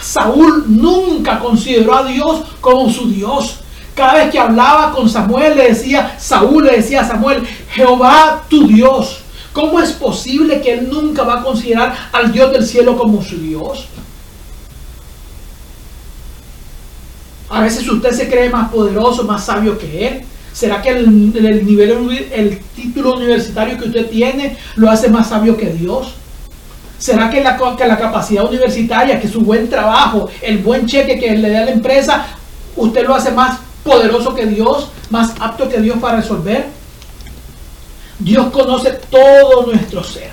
[0.00, 3.60] Saúl nunca consideró a Dios como su Dios.
[3.94, 8.66] Cada vez que hablaba con Samuel le decía, Saúl le decía a Samuel, Jehová tu
[8.66, 9.20] Dios.
[9.52, 13.38] ¿Cómo es posible que él nunca va a considerar al Dios del cielo como su
[13.38, 13.86] Dios?
[17.48, 20.24] A veces usted se cree más poderoso, más sabio que él.
[20.52, 21.32] ¿Será que el,
[21.66, 26.14] nivel, el título universitario que usted tiene lo hace más sabio que Dios?
[26.98, 31.36] ¿Será que la, que la capacidad universitaria, que su buen trabajo, el buen cheque que
[31.36, 32.26] le da la empresa,
[32.76, 36.66] usted lo hace más poderoso que Dios, más apto que Dios para resolver?
[38.20, 40.30] Dios conoce todo nuestro ser.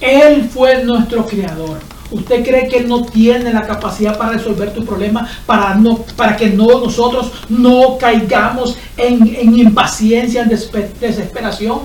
[0.00, 1.78] Él fue nuestro creador.
[2.10, 6.50] ¿Usted cree que no tiene la capacidad para resolver tu problema, para, no, para que
[6.50, 11.80] no, nosotros no caigamos en, en impaciencia, en desesperación?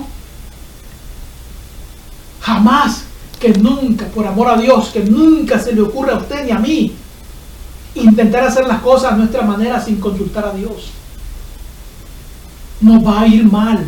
[2.40, 3.04] Jamás,
[3.40, 6.58] que nunca, por amor a Dios, que nunca se le ocurra a usted ni a
[6.58, 6.92] mí
[7.94, 10.90] intentar hacer las cosas a nuestra manera sin consultar a Dios.
[12.80, 13.84] Nos va a ir mal.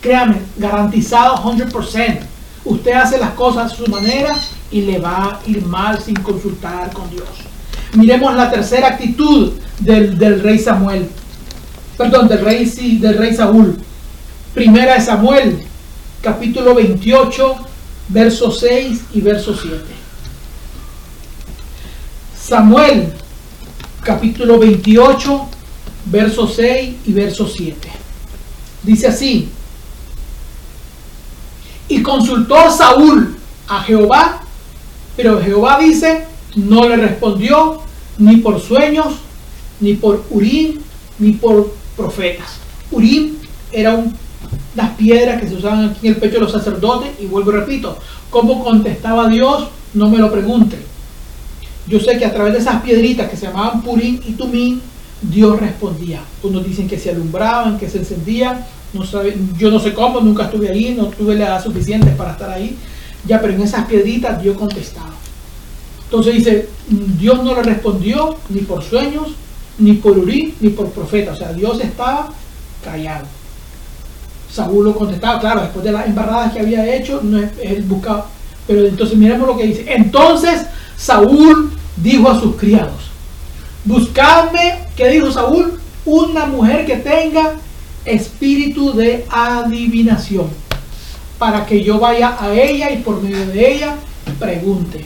[0.00, 2.31] Créame, garantizado 100%.
[2.64, 4.36] Usted hace las cosas a su manera
[4.70, 7.28] y le va a ir mal sin consultar con Dios.
[7.94, 11.08] Miremos la tercera actitud del, rey Samuel.
[11.98, 12.64] Perdón, del rey,
[12.98, 13.76] del rey Saúl.
[14.54, 15.64] Primera de Samuel,
[16.20, 17.56] capítulo 28,
[18.08, 19.78] verso 6 y verso 7.
[22.38, 23.12] Samuel,
[24.02, 25.48] capítulo 28,
[26.06, 27.88] verso 6 y verso 7.
[28.82, 29.48] Dice así,
[31.92, 33.36] y consultó Saúl
[33.68, 34.40] a Jehová,
[35.14, 36.24] pero Jehová dice,
[36.56, 37.82] no le respondió
[38.16, 39.16] ni por sueños,
[39.78, 40.78] ni por Urim,
[41.18, 42.60] ni por profetas.
[42.90, 43.34] Urim
[43.70, 44.16] era un,
[44.74, 47.56] unas piedras que se usaban aquí en el pecho de los sacerdotes, y vuelvo y
[47.56, 47.98] repito,
[48.30, 49.68] ¿cómo contestaba Dios?
[49.92, 50.78] No me lo pregunte.
[51.86, 54.80] Yo sé que a través de esas piedritas que se llamaban Purim y Tumim,
[55.20, 56.22] Dios respondía.
[56.42, 59.04] Unos dicen que se alumbraban, que se encendían, no
[59.58, 62.76] yo no sé cómo, nunca estuve ahí, no tuve la edad suficiente para estar ahí.
[63.26, 65.14] Ya, pero en esas piedritas Dios contestaba.
[66.04, 69.28] Entonces dice, Dios no le respondió ni por sueños,
[69.78, 71.32] ni por Urí, ni por profeta.
[71.32, 72.32] O sea, Dios estaba
[72.84, 73.26] callado.
[74.52, 78.26] Saúl lo contestaba, claro, después de las embarradas que había hecho, no es, buscaba.
[78.66, 79.86] Pero entonces miremos lo que dice.
[79.88, 83.10] Entonces Saúl dijo a sus criados,
[83.84, 85.80] buscadme, ¿qué dijo Saúl?
[86.04, 87.54] Una mujer que tenga
[88.04, 90.48] espíritu de adivinación,
[91.38, 93.96] para que yo vaya a ella y por medio de ella
[94.38, 95.04] pregunte,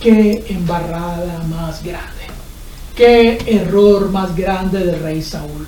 [0.00, 2.26] qué embarrada más grande,
[2.94, 5.66] qué error más grande del rey Saúl.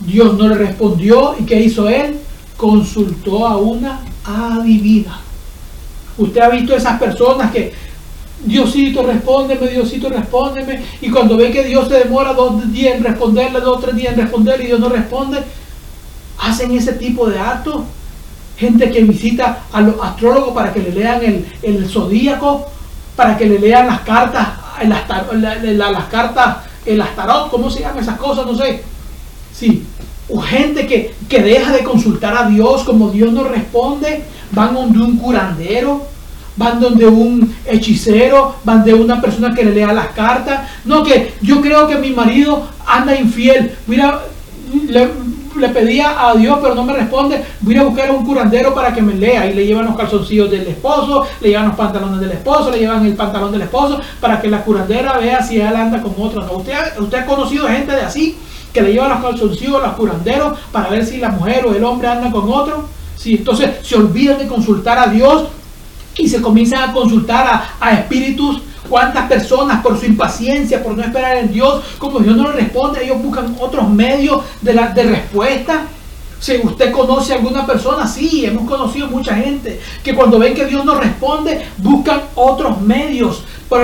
[0.00, 2.18] Dios no le respondió y ¿qué hizo él?
[2.56, 5.20] Consultó a una adivina.
[6.18, 7.72] Usted ha visto esas personas que
[8.44, 10.82] Diosito, respóndeme, Diosito, respóndeme.
[11.00, 14.20] Y cuando ve que Dios se demora dos días en responderle, dos tres días en
[14.20, 15.38] responderle y Dios no responde,
[16.38, 17.82] hacen ese tipo de actos.
[18.56, 22.66] Gente que visita a los astrólogos para que le lean el, el zodíaco,
[23.16, 24.48] para que le lean las cartas,
[24.80, 26.56] el astar, las cartas,
[26.86, 28.46] el astarot, ¿cómo se llaman esas cosas?
[28.46, 28.82] No sé.
[29.52, 29.84] Sí.
[30.28, 35.00] O gente que, que deja de consultar a Dios, como Dios no responde, van donde
[35.00, 36.06] un curandero,
[36.56, 40.68] van donde un hechicero, van de una persona que le lea las cartas.
[40.84, 43.76] No, que yo creo que mi marido anda infiel.
[43.86, 44.22] Mira,
[44.88, 45.10] le,
[45.62, 48.92] le pedía a Dios, pero no me responde, voy a buscar a un curandero para
[48.92, 49.46] que me lea.
[49.50, 53.06] Y le llevan los calzoncillos del esposo, le llevan los pantalones del esposo, le llevan
[53.06, 56.44] el pantalón del esposo, para que la curandera vea si él anda con otro.
[56.44, 56.52] ¿no?
[56.54, 58.36] ¿Usted, usted ha conocido gente de así,
[58.72, 61.84] que le llevan los calzoncillos a los curanderos para ver si la mujer o el
[61.84, 62.88] hombre anda con otro.
[63.16, 65.44] Sí, entonces se olvidan de consultar a Dios
[66.16, 71.02] y se comienzan a consultar a, a espíritus cuántas personas por su impaciencia, por no
[71.02, 75.04] esperar en Dios, como Dios no le responde, ellos buscan otros medios de, la, de
[75.04, 75.86] respuesta.
[76.38, 80.66] Si usted conoce a alguna persona, sí, hemos conocido mucha gente que cuando ven que
[80.66, 83.80] Dios no responde, buscan otros medios por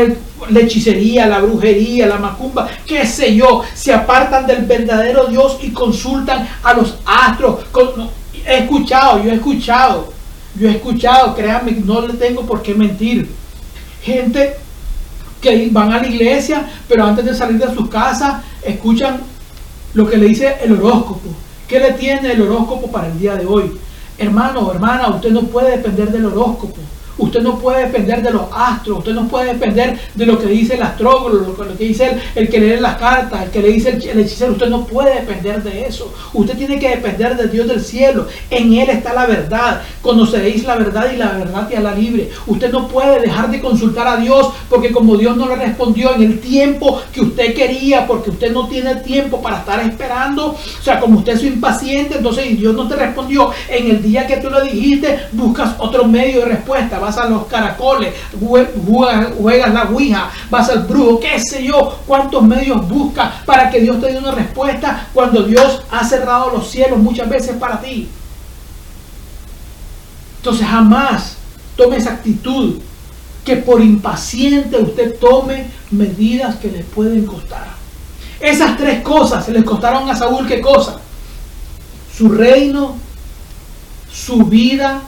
[0.51, 5.71] la hechicería, la brujería, la macumba, qué sé yo, se apartan del verdadero Dios y
[5.71, 7.61] consultan a los astros.
[8.45, 10.13] he escuchado, yo he escuchado,
[10.55, 13.27] yo he escuchado, créanme, no le tengo por qué mentir.
[14.03, 14.68] Gente
[15.41, 19.21] que van a la iglesia, pero antes de salir de sus casas, escuchan
[19.95, 21.31] lo que le dice el horóscopo
[21.69, 23.71] ¿Qué le tiene el horóscopo para el día de hoy?
[24.17, 26.79] Hermano hermana, usted no puede depender del horóscopo.
[27.19, 30.75] Usted no puede depender de los astros, usted no puede depender de lo que dice
[30.75, 31.29] el astrólogo,
[31.65, 34.53] lo que dice el, que lee las cartas, el que le dice el, hechicero.
[34.53, 36.15] Usted no puede depender de eso.
[36.33, 38.27] Usted tiene que depender de Dios del cielo.
[38.51, 39.83] En Él está la verdad.
[40.01, 42.31] Conoceréis la verdad y la verdad te hará libre.
[42.47, 46.23] Usted no puede dejar de consultar a Dios porque como Dios no le respondió en
[46.23, 51.01] el tiempo que usted quería, porque usted no tiene tiempo para estar esperando, o sea,
[51.01, 54.63] como usted es impaciente, entonces Dios no te respondió en el día que tú le
[54.63, 60.81] dijiste, buscas otro medio de respuesta vas a los caracoles, juegas, la ouija, vas al
[60.81, 65.43] brujo, qué sé yo, cuántos medios buscas para que Dios te dé una respuesta cuando
[65.43, 68.09] Dios ha cerrado los cielos muchas veces para ti.
[70.37, 71.37] Entonces jamás
[71.77, 72.79] tome esa actitud
[73.45, 77.69] que por impaciente usted tome medidas que le pueden costar.
[78.39, 81.01] Esas tres cosas se les costaron a Saúl qué cosa?
[82.15, 82.97] Su reino,
[84.13, 85.03] su vida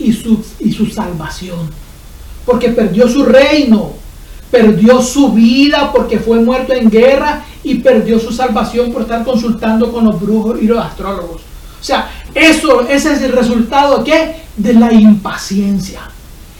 [0.00, 1.70] y su, y su salvación.
[2.44, 3.92] Porque perdió su reino,
[4.50, 9.92] perdió su vida porque fue muerto en guerra y perdió su salvación por estar consultando
[9.92, 11.42] con los brujos y los astrólogos.
[11.80, 14.36] O sea, eso, ese es el resultado qué?
[14.56, 16.00] De la impaciencia.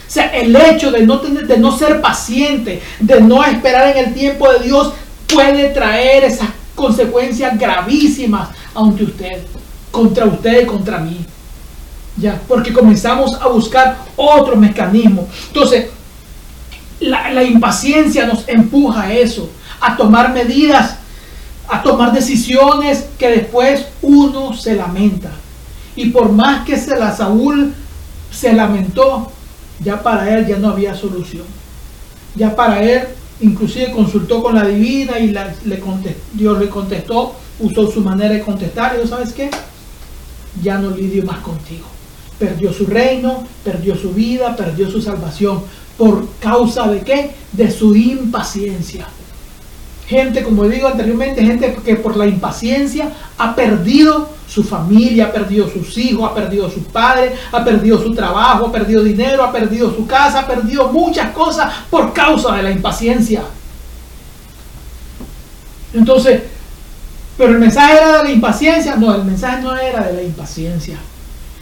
[0.07, 4.07] O sea, el hecho de no, tener, de no ser paciente, de no esperar en
[4.07, 4.93] el tiempo de Dios,
[5.27, 9.43] puede traer esas consecuencias gravísimas ante usted,
[9.91, 11.17] contra usted y contra mí.
[12.21, 15.27] Ya, porque comenzamos a buscar otro mecanismo.
[15.47, 15.87] Entonces,
[16.99, 19.49] la, impaciencia nos empuja a eso,
[19.79, 20.97] a tomar medidas,
[21.67, 25.31] a tomar decisiones que después uno se lamenta.
[25.95, 27.73] Y por más que se la Saúl
[28.31, 29.31] se lamentó,
[29.83, 31.45] ya para él ya no había solución.
[32.35, 33.07] Ya para él,
[33.39, 35.83] inclusive consultó con la divina y le
[36.33, 38.95] Dios le contestó, usó su manera de contestar.
[39.03, 39.49] Y ¿sabes qué?
[40.61, 41.90] Ya no lidio más contigo
[42.41, 45.61] perdió su reino, perdió su vida, perdió su salvación.
[45.95, 47.35] ¿Por causa de qué?
[47.51, 49.05] De su impaciencia.
[50.07, 55.69] Gente, como digo anteriormente, gente que por la impaciencia ha perdido su familia, ha perdido
[55.69, 59.95] sus hijos, ha perdido sus padres, ha perdido su trabajo, ha perdido dinero, ha perdido
[59.95, 63.43] su casa, ha perdido muchas cosas por causa de la impaciencia.
[65.93, 66.41] Entonces,
[67.37, 68.95] pero el mensaje era de la impaciencia.
[68.95, 70.97] No, el mensaje no era de la impaciencia.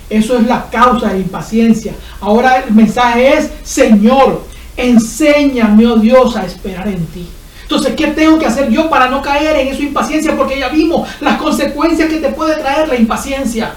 [0.10, 1.94] Eso es la causa de impaciencia.
[2.20, 4.44] Ahora el mensaje es, Señor,
[4.76, 7.28] enséñame, oh Dios, a esperar en ti.
[7.62, 10.36] Entonces, ¿qué tengo que hacer yo para no caer en esa impaciencia?
[10.36, 13.74] Porque ya vimos las consecuencias que te puede traer la impaciencia.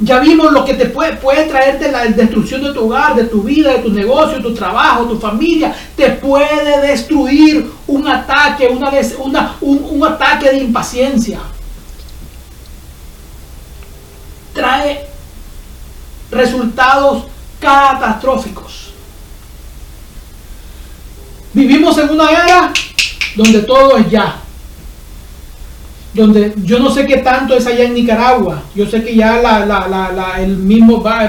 [0.00, 3.72] Ya vimos lo que te puede, traerte la destrucción de tu hogar, de tu vida,
[3.72, 5.74] de tu negocio, tu trabajo, tu familia.
[5.96, 8.90] Te puede destruir un ataque, una,
[9.60, 11.38] un, un ataque de impaciencia.
[14.56, 15.06] Trae
[16.30, 17.24] resultados
[17.60, 18.90] catastróficos.
[21.52, 22.72] Vivimos en una era
[23.36, 24.40] donde todo es ya.
[26.12, 28.62] Donde yo no sé qué tanto es allá en Nicaragua.
[28.74, 29.38] Yo sé que ya
[30.38, 31.20] el mismo va,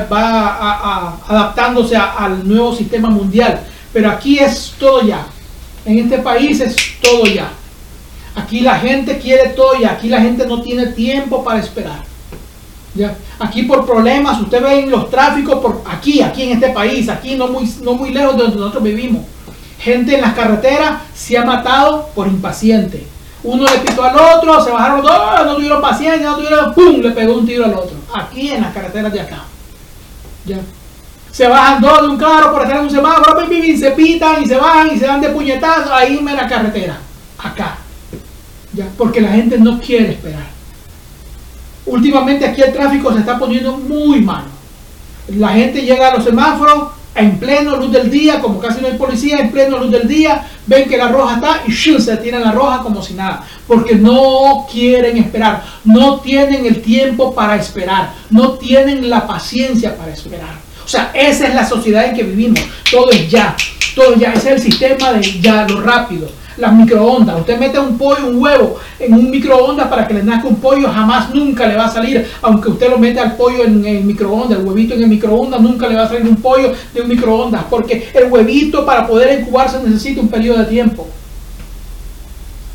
[1.27, 3.59] adaptándose al nuevo sistema mundial.
[3.91, 5.25] Pero aquí es todo ya.
[5.85, 7.51] En este país es todo ya.
[8.35, 9.91] Aquí la gente quiere todo ya.
[9.93, 12.06] Aquí la gente no tiene tiempo para esperar.
[13.39, 17.35] Aquí por problemas, usted ve en los tráficos, por aquí, aquí en este país, aquí
[17.35, 19.23] no muy, no muy lejos de donde nosotros vivimos.
[19.79, 23.05] Gente en las carreteras se ha matado por impaciente.
[23.43, 26.99] Uno le pitó al otro, se bajaron dos, no tuvieron paciencia, no tuvieron, ¡pum!
[27.01, 27.95] Le pegó un tiro al otro.
[28.13, 29.43] Aquí en las carreteras de acá.
[30.45, 30.57] ¿Ya?
[31.31, 34.57] Se bajan dos de un carro por estar en un semáforo, se pitan y se
[34.57, 36.97] bajan y se dan de puñetazos ahí en la carretera.
[37.37, 37.77] Acá.
[38.73, 38.87] ¿Ya?
[38.97, 40.56] Porque la gente no quiere esperar.
[41.87, 44.47] Últimamente aquí el tráfico se está poniendo muy malo.
[45.29, 48.93] La gente llega a los semáforos en pleno luz del día, como casi no hay
[48.93, 51.99] policía, en pleno luz del día, ven que la roja está y ¡shum!
[51.99, 57.33] se tiran la roja como si nada, porque no quieren esperar, no tienen el tiempo
[57.33, 60.55] para esperar, no tienen la paciencia para esperar.
[60.85, 62.59] O sea, esa es la sociedad en que vivimos,
[62.91, 63.55] todo es ya,
[63.95, 67.39] todo ya, ese es el sistema de ya, lo rápido las microondas.
[67.39, 70.89] Usted mete un pollo, un huevo en un microondas para que le nazca un pollo,
[70.91, 74.59] jamás nunca le va a salir, aunque usted lo mete al pollo en el microondas,
[74.59, 77.63] el huevito en el microondas, nunca le va a salir un pollo de un microondas,
[77.69, 81.07] porque el huevito para poder incubarse necesita un periodo de tiempo.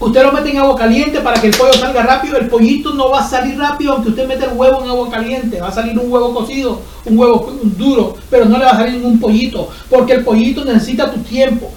[0.02, 2.36] Usted lo mete en agua caliente para que el pollo salga rápido.
[2.36, 5.60] El pollito no va a salir rápido aunque usted mete el huevo en agua caliente.
[5.60, 8.94] Va a salir un huevo cocido, un huevo duro, pero no le va a salir
[8.94, 9.68] ningún pollito.
[9.88, 11.70] Porque el pollito necesita tu tiempo.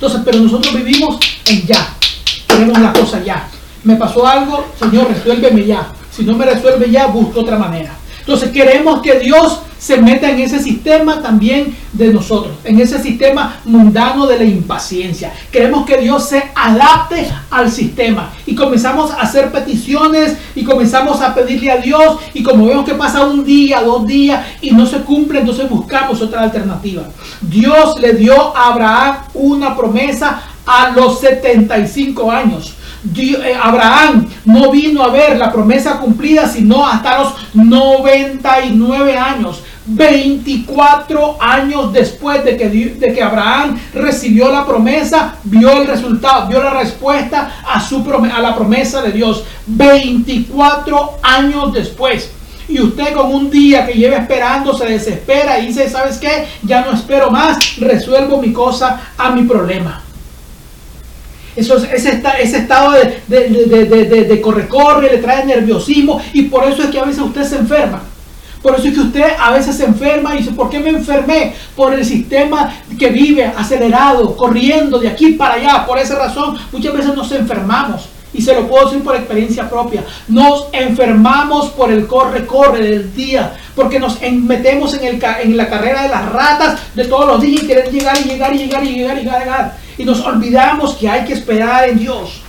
[0.00, 1.94] Entonces, pero nosotros vivimos en ya.
[2.48, 3.46] Queremos la cosa ya.
[3.84, 5.92] Me pasó algo, Señor, resuélveme ya.
[6.10, 7.94] Si no me resuelve ya, busco otra manera.
[8.18, 13.60] Entonces queremos que Dios se meta en ese sistema también de nosotros, en ese sistema
[13.64, 15.32] mundano de la impaciencia.
[15.50, 21.34] Queremos que Dios se adapte al sistema y comenzamos a hacer peticiones y comenzamos a
[21.34, 24.98] pedirle a Dios y como vemos que pasa un día, dos días y no se
[24.98, 27.04] cumple, entonces buscamos otra alternativa.
[27.40, 32.74] Dios le dio a Abraham una promesa a los 75 años.
[33.16, 39.62] Eh, Abraham no vino a ver la promesa cumplida sino hasta los 99 años.
[39.86, 46.62] 24 años después de que, de que Abraham recibió la promesa, vio el resultado, vio
[46.62, 49.44] la respuesta a, su, a la promesa de Dios.
[49.66, 52.30] 24 años después.
[52.68, 56.46] Y usted con un día que lleva esperando se desespera y dice, ¿sabes qué?
[56.62, 60.02] Ya no espero más, resuelvo mi cosa a mi problema.
[61.56, 66.90] Eso, ese, ese estado de, de, de corre-corre le trae nerviosismo y por eso es
[66.90, 68.02] que a veces usted se enferma.
[68.62, 71.54] Por eso es que usted a veces se enferma y dice, ¿por qué me enfermé?
[71.74, 75.86] Por el sistema que vive acelerado, corriendo de aquí para allá.
[75.86, 78.08] Por esa razón, muchas veces nos enfermamos.
[78.32, 80.04] Y se lo puedo decir por experiencia propia.
[80.28, 83.54] Nos enfermamos por el corre-corre del día.
[83.74, 87.62] Porque nos metemos en, el, en la carrera de las ratas de todos los días
[87.62, 89.76] y querer llegar y llegar y llegar y llegar y llegar.
[89.98, 92.42] Y nos olvidamos que hay que esperar en Dios.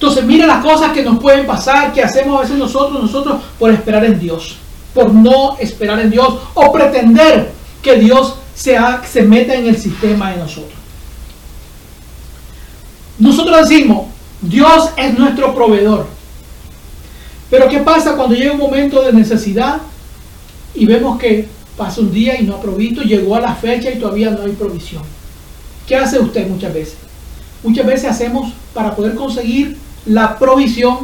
[0.00, 3.70] Entonces, mira las cosas que nos pueden pasar, que hacemos a veces nosotros, nosotros por
[3.70, 4.56] esperar en Dios,
[4.94, 10.30] por no esperar en Dios o pretender que Dios sea, se meta en el sistema
[10.30, 10.72] de nosotros.
[13.18, 14.06] Nosotros decimos,
[14.40, 16.06] Dios es nuestro proveedor.
[17.50, 19.82] Pero ¿qué pasa cuando llega un momento de necesidad
[20.74, 21.46] y vemos que
[21.76, 24.52] pasa un día y no ha provisto, llegó a la fecha y todavía no hay
[24.52, 25.02] provisión?
[25.86, 26.96] ¿Qué hace usted muchas veces?
[27.62, 29.76] Muchas veces hacemos para poder conseguir
[30.06, 30.98] la provisión,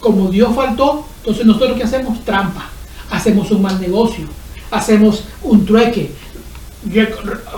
[0.00, 2.24] como Dios faltó, entonces nosotros que hacemos?
[2.24, 2.66] Trampa.
[3.10, 4.26] Hacemos un mal negocio,
[4.70, 6.12] hacemos un trueque.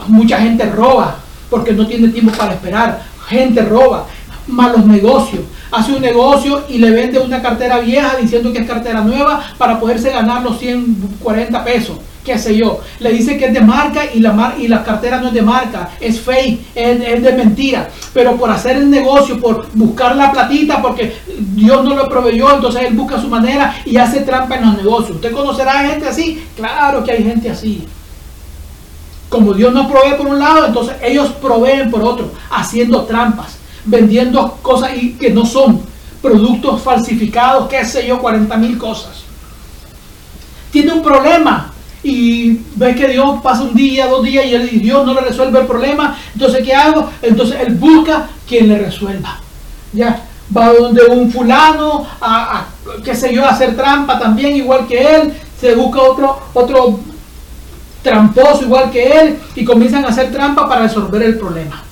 [0.09, 1.19] Mucha gente roba
[1.51, 3.05] porque no tiene tiempo para esperar.
[3.29, 4.07] Gente roba,
[4.47, 5.43] malos negocios.
[5.71, 9.79] Hace un negocio y le vende una cartera vieja diciendo que es cartera nueva para
[9.79, 14.21] poderse ganar los 140 pesos qué sé yo, le dice que es de marca y
[14.21, 17.89] la, mar y la cartera no es de marca, es fake, es, de mentira.
[18.13, 21.17] Pero por hacer el negocio, por buscar la platita, porque
[21.55, 25.17] Dios no lo proveyó, entonces él busca su manera y hace trampa en los negocios.
[25.17, 26.45] ¿Usted conocerá a gente así?
[26.55, 27.87] Claro que hay gente así.
[29.31, 33.57] Como Dios no provee por un lado, entonces ellos proveen por otro, haciendo trampas,
[33.87, 35.81] vendiendo cosas que no son,
[36.23, 39.25] productos falsificados, qué sé yo, 40 mil cosas.
[40.71, 45.15] Tiene un problema, y ve que Dios pasa un día, dos días y, Dios no
[45.15, 47.09] le resuelve el problema, entonces ¿qué hago?
[47.21, 49.39] Entonces él busca quien le resuelva.
[49.93, 50.25] Ya,
[50.57, 52.67] va donde un fulano, a,
[53.05, 56.99] qué sé yo, a hacer trampa también igual que él, se busca otro, otro
[58.03, 61.85] tramposo igual que él y comienzan a hacer trampa para resolver el problema.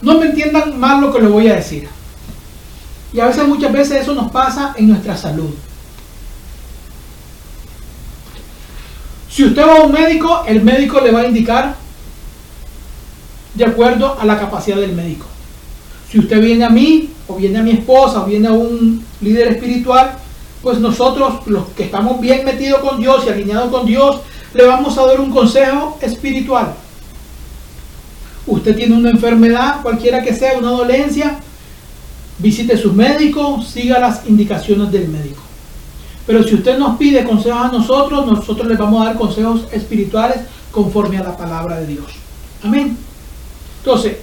[0.00, 1.88] No me entiendan mal lo que le voy a decir.
[3.12, 5.50] Y a veces, muchas veces eso nos pasa en nuestra salud.
[9.38, 11.76] Si usted va a un médico, el médico le va a indicar
[13.54, 15.26] de acuerdo a la capacidad del médico.
[16.10, 19.46] Si usted viene a mí, o viene a mi esposa, o viene a un líder
[19.52, 20.16] espiritual,
[20.60, 24.22] pues nosotros, los que estamos bien metidos con Dios y alineados con Dios,
[24.54, 26.74] le vamos a dar un consejo espiritual.
[28.44, 31.38] Usted tiene una enfermedad, cualquiera que sea, una dolencia,
[32.40, 35.47] visite su médico, siga las indicaciones del médico.
[36.28, 40.40] Pero si usted nos pide consejos a nosotros, nosotros les vamos a dar consejos espirituales
[40.70, 42.04] conforme a la palabra de Dios.
[42.62, 42.98] Amén.
[43.78, 44.18] Entonces,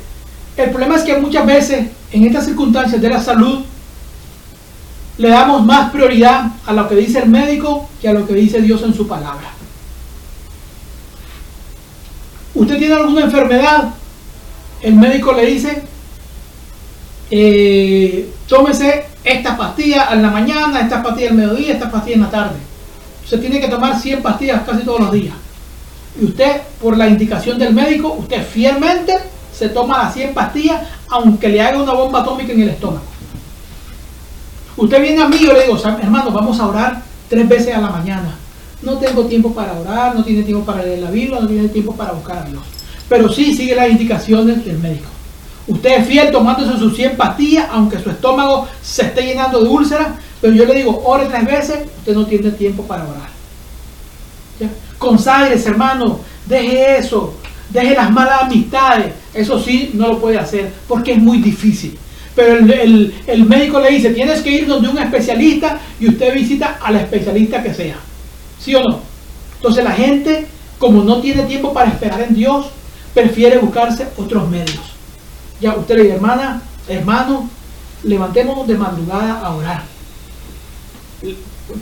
[0.55, 3.65] el problema es que muchas veces en estas circunstancias de la salud,
[5.17, 8.61] le damos más prioridad a lo que dice el médico que a lo que dice
[8.61, 9.49] Dios en su palabra.
[12.53, 13.95] ¿Usted tiene alguna enfermedad?
[14.79, 15.81] El médico le dice,
[17.31, 22.29] eh, tómese esta pastilla en la mañana, esta pastilla al mediodía, esta pastilla en la
[22.29, 22.55] tarde.
[23.23, 25.33] Usted tiene que tomar 100 pastillas casi todos los días.
[26.21, 29.13] Y usted, por la indicación del médico, usted fielmente
[29.51, 33.03] se toma las 100 pastillas, aunque le haga una bomba atómica en el estómago.
[34.77, 37.81] Usted viene a mí y yo le digo, hermano, vamos a orar tres veces a
[37.81, 38.35] la mañana.
[38.83, 41.95] No tengo tiempo para orar, no tiene tiempo para leer la Biblia, no tiene tiempo
[41.95, 42.61] para buscar a Dios.
[43.09, 45.14] Pero sí sigue las indicaciones del médico.
[45.67, 50.09] Usted es fiel tomándose sus 100 pastillas, aunque su estómago se esté llenando de úlceras,
[50.39, 53.29] pero yo le digo, ore tres veces, usted no tiene tiempo para orar.
[54.59, 54.69] ¿Ya?
[55.65, 57.33] Hermano, deje eso,
[57.69, 59.13] deje las malas amistades.
[59.33, 61.97] Eso sí, no lo puede hacer porque es muy difícil.
[62.35, 66.97] Pero el médico le dice, tienes que ir donde un especialista y usted visita al
[66.97, 67.97] especialista que sea.
[68.59, 68.99] ¿Sí o no?
[69.55, 70.45] Entonces la gente,
[70.77, 72.67] como no tiene tiempo para esperar en Dios,
[73.13, 74.94] prefiere buscarse otros medios.
[75.61, 77.49] Ya usted y hermana, hermano,
[78.03, 79.83] levantémonos de madrugada a orar.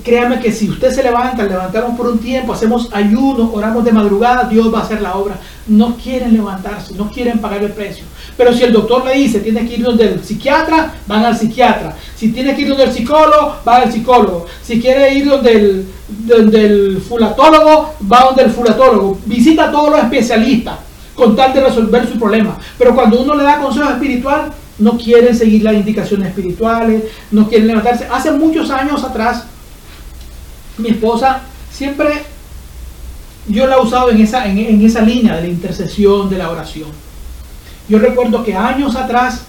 [0.04, 4.46] Créame que si usted se levanta, levantamos por un tiempo, hacemos ayuno, oramos de madrugada,
[4.46, 5.38] Dios va a hacer la obra.
[5.68, 8.06] No quieren levantarse, no quieren pagar el precio.
[8.38, 11.98] Pero si el doctor le dice, tiene que ir donde el psiquiatra, van al psiquiatra.
[12.16, 14.46] Si tiene que ir donde el psicólogo, va al psicólogo.
[14.64, 19.20] Si quiere ir donde el, donde el fulatólogo, va donde el fulatólogo.
[19.26, 20.76] Visita a todos los especialistas
[21.16, 22.58] con tal de resolver su problema.
[22.78, 27.68] Pero cuando uno le da consejo espiritual, no quieren seguir las indicaciones espirituales, no quieren
[27.68, 28.08] levantarse.
[28.12, 29.46] Hace muchos años atrás,
[30.78, 31.42] mi esposa
[31.72, 32.24] siempre,
[33.48, 36.90] yo la he usado en esa, en, esa línea de la intercesión, de la oración.
[37.88, 39.44] Yo recuerdo que años atrás,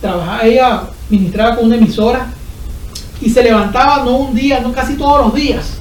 [0.00, 2.28] trabajaba, ella ministraba con una emisora
[3.20, 5.78] y se levantaba no un día, no casi todos los días,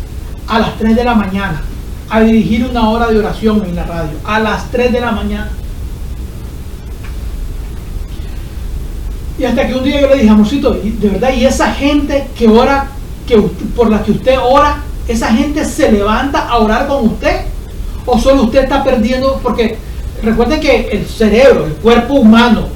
[0.47, 1.61] a las 3 de la mañana
[2.09, 5.51] a dirigir una hora de oración en la radio a las 3 de la mañana.
[9.39, 12.47] Y hasta que un día yo le dije, amorcito, de verdad, y esa gente que
[12.47, 12.87] ora,
[13.27, 17.41] que, por la que usted ora, esa gente se levanta a orar con usted.
[18.05, 19.77] O solo usted está perdiendo, porque
[20.23, 22.67] recuerden que el cerebro, el cuerpo humano,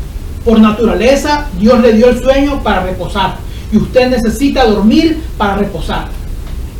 [0.43, 3.37] por naturaleza, Dios le dio el sueño para reposar.
[3.71, 6.09] Y usted necesita dormir para reposar.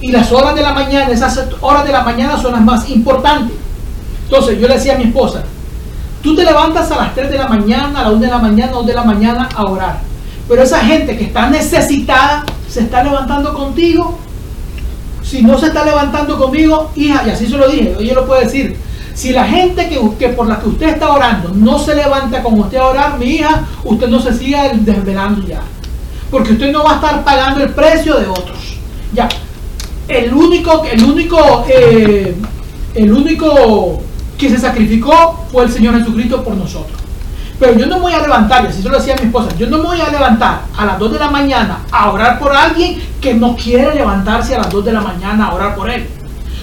[0.01, 3.55] Y las horas de la mañana, esas horas de la mañana son las más importantes.
[4.23, 5.43] Entonces yo le decía a mi esposa,
[6.23, 8.71] tú te levantas a las 3 de la mañana, a las 1 de la mañana,
[8.71, 9.99] 2 de la mañana a orar.
[10.47, 14.17] Pero esa gente que está necesitada, se está levantando contigo.
[15.23, 18.41] Si no se está levantando conmigo, hija, y así se lo dije, yo lo puedo
[18.41, 18.77] decir.
[19.13, 22.59] Si la gente que, que, por la que usted está orando no se levanta con
[22.59, 25.61] usted a orar, mi hija, usted no se siga desvelando ya.
[26.31, 28.77] Porque usted no va a estar pagando el precio de otros.
[29.13, 29.27] Ya,
[30.11, 32.35] el único, el único, eh,
[32.95, 34.01] el único
[34.37, 36.99] que se sacrificó fue el Señor Jesucristo por nosotros.
[37.59, 39.67] Pero yo no me voy a levantar, y así se lo decía mi esposa, yo
[39.67, 42.99] no me voy a levantar a las 2 de la mañana a orar por alguien
[43.21, 46.07] que no quiere levantarse a las 2 de la mañana a orar por él.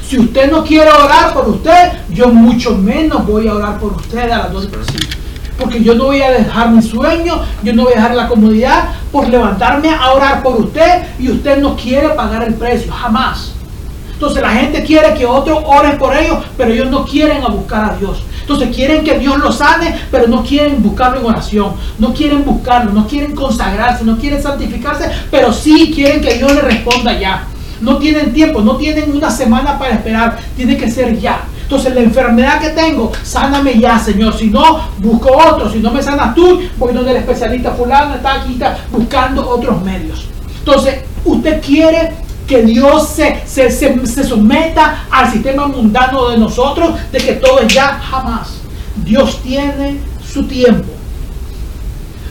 [0.09, 4.31] Si usted no quiere orar por usted, yo mucho menos voy a orar por usted
[4.31, 5.18] a las 2 de la mañana.
[5.59, 8.91] Porque yo no voy a dejar mi sueño, yo no voy a dejar la comodidad
[9.11, 13.53] por levantarme a orar por usted y usted no quiere pagar el precio, jamás.
[14.13, 17.93] Entonces la gente quiere que otros oren por ellos, pero ellos no quieren a buscar
[17.93, 18.23] a Dios.
[18.41, 22.93] Entonces quieren que Dios los sane, pero no quieren buscarlo en oración, no quieren buscarlo,
[22.93, 27.47] no quieren consagrarse, no quieren santificarse, pero sí quieren que Dios le responda ya.
[27.81, 31.43] No tienen tiempo, no tienen una semana para esperar, tiene que ser ya.
[31.69, 34.35] Entonces la enfermedad que tengo, sáname ya, Señor.
[34.35, 35.71] Si no, busco otro.
[35.71, 39.83] Si no me sanas tú, voy donde el especialista fulano está aquí, está buscando otros
[39.83, 40.29] medios.
[40.61, 42.14] Entonces, usted quiere
[42.47, 47.75] que Dios se, se, se, someta al sistema mundano de nosotros, de que todo es
[47.75, 48.49] ya, jamás.
[49.05, 50.89] Dios tiene su tiempo.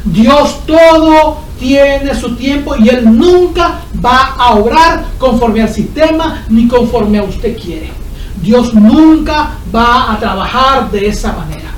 [0.03, 6.67] Dios todo tiene su tiempo y Él nunca va a obrar conforme al sistema ni
[6.67, 7.96] conforme a usted quiere.
[8.41, 11.71] Dios nunca va a trabajar de esa manera.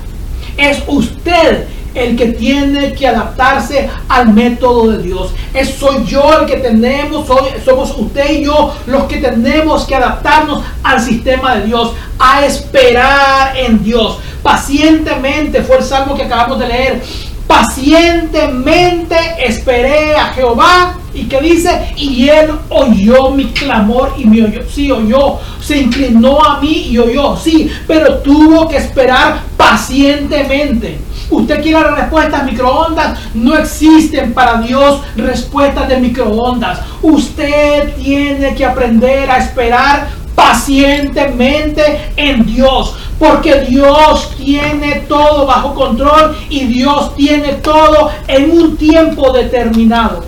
[0.56, 5.32] Es usted el que tiene que adaptarse al método de Dios.
[5.52, 7.26] Es soy yo el que tenemos,
[7.64, 13.56] somos usted y yo los que tenemos que adaptarnos al sistema de Dios, a esperar
[13.56, 14.18] en Dios.
[14.42, 17.02] Pacientemente fue el salmo que acabamos de leer.
[17.46, 24.62] Pacientemente esperé a Jehová Y que dice, y él oyó mi clamor y me oyó,
[24.68, 31.00] sí oyó, se inclinó a mí y oyó, sí, pero tuvo que esperar pacientemente.
[31.30, 36.80] Usted quiere la respuesta microondas, no existen para Dios respuestas de microondas.
[37.02, 46.36] Usted tiene que aprender a esperar pacientemente en Dios, porque Dios tiene todo bajo control
[46.48, 50.24] y Dios tiene todo en un tiempo determinado.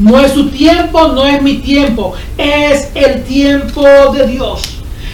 [0.00, 3.84] No es su tiempo, no es mi tiempo, es el tiempo
[4.14, 4.62] de Dios.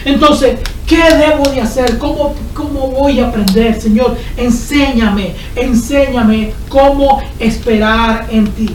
[0.05, 1.97] Entonces, ¿qué debo de hacer?
[1.97, 4.15] ¿Cómo, ¿Cómo voy a aprender, Señor?
[4.37, 8.69] Enséñame, enséñame cómo esperar en ti.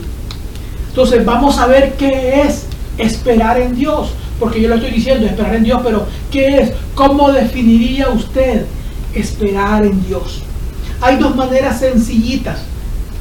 [0.89, 2.67] Entonces, vamos a ver qué es
[2.99, 4.11] esperar en Dios.
[4.39, 6.73] Porque yo lo estoy diciendo, esperar en Dios, pero ¿qué es?
[6.95, 8.67] ¿Cómo definiría usted
[9.15, 10.43] esperar en Dios?
[11.01, 12.59] Hay dos maneras sencillitas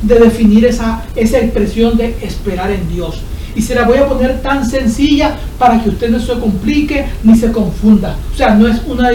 [0.02, 3.22] de definir esa, esa expresión de esperar en Dios.
[3.56, 7.36] Y se la voy a poner tan sencilla para que usted no se complique ni
[7.36, 8.16] se confunda.
[8.34, 9.12] O sea, no es una,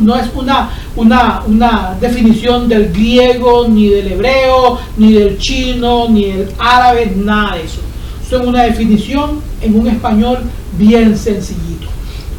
[0.00, 6.26] no es una, una, una definición del griego, ni del hebreo, ni del chino, ni
[6.26, 7.80] del árabe, nada de eso.
[8.28, 10.38] Son una definición en un español
[10.78, 11.88] bien sencillito.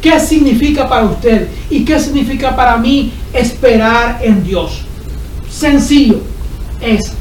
[0.00, 4.82] ¿Qué significa para usted y qué significa para mí esperar en Dios?
[5.50, 6.20] Sencillo,
[6.80, 7.14] es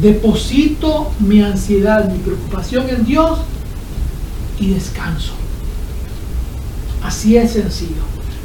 [0.00, 3.40] deposito mi ansiedad, mi preocupación en Dios
[4.58, 5.32] y descanso.
[7.02, 8.02] Así es sencillo.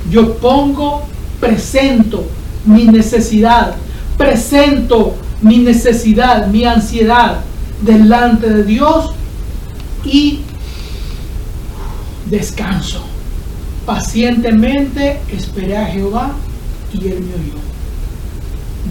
[0.09, 1.03] Yo pongo,
[1.39, 2.25] presento
[2.65, 3.75] mi necesidad,
[4.17, 7.41] presento mi necesidad, mi ansiedad
[7.81, 9.11] delante de Dios
[10.03, 10.41] y
[12.29, 13.03] descanso.
[13.85, 16.31] Pacientemente esperé a Jehová
[16.93, 17.59] y él me oyó.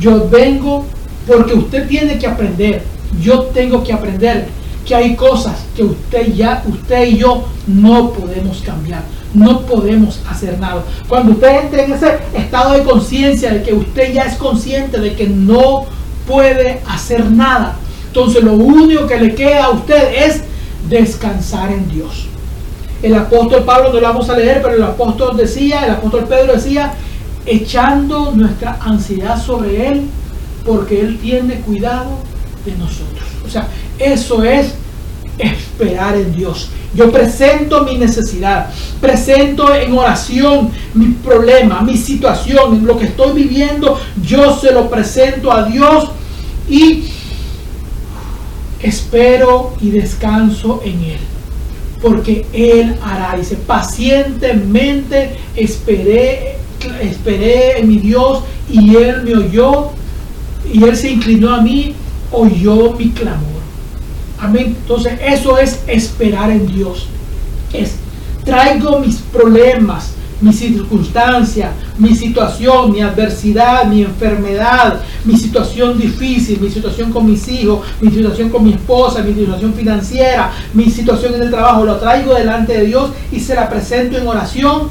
[0.00, 0.86] Yo vengo
[1.26, 2.82] porque usted tiene que aprender,
[3.20, 4.48] yo tengo que aprender
[4.86, 9.02] que hay cosas que usted ya, usted y yo no podemos cambiar,
[9.34, 10.84] no podemos hacer nada.
[11.08, 15.14] Cuando usted entre en ese estado de conciencia de que usted ya es consciente de
[15.14, 15.86] que no
[16.26, 20.42] puede hacer nada, entonces lo único que le queda a usted es
[20.88, 22.28] descansar en Dios.
[23.02, 26.54] El apóstol Pablo no lo vamos a leer, pero el apóstol decía, el apóstol Pedro
[26.54, 26.94] decía,
[27.44, 30.08] echando nuestra ansiedad sobre Él,
[30.66, 32.18] porque Él tiene cuidado
[32.64, 33.24] de nosotros.
[33.46, 34.74] O sea, eso es
[35.38, 36.70] esperar en Dios.
[36.94, 44.00] Yo presento mi necesidad, presento en oración mi problema, mi situación, lo que estoy viviendo,
[44.22, 46.10] yo se lo presento a Dios
[46.68, 47.04] y
[48.80, 51.18] espero y descanso en Él
[52.00, 53.36] porque Él hará.
[53.36, 56.56] Dice, pacientemente esperé,
[57.02, 59.90] esperé en mi Dios y Él me oyó
[60.72, 61.94] y Él se inclinó a mí,
[62.30, 63.56] oyó mi clamor.
[64.38, 64.76] Amén.
[64.80, 67.08] Entonces eso es esperar en Dios.
[67.72, 67.96] Es,
[68.44, 76.70] traigo mis problemas, mi circunstancia, mi situación, mi adversidad, mi enfermedad, mi situación difícil, mi
[76.70, 81.42] situación con mis hijos, mi situación con mi esposa, mi situación financiera, mi situación en
[81.42, 84.90] el trabajo, lo traigo delante de Dios y se la presento en oración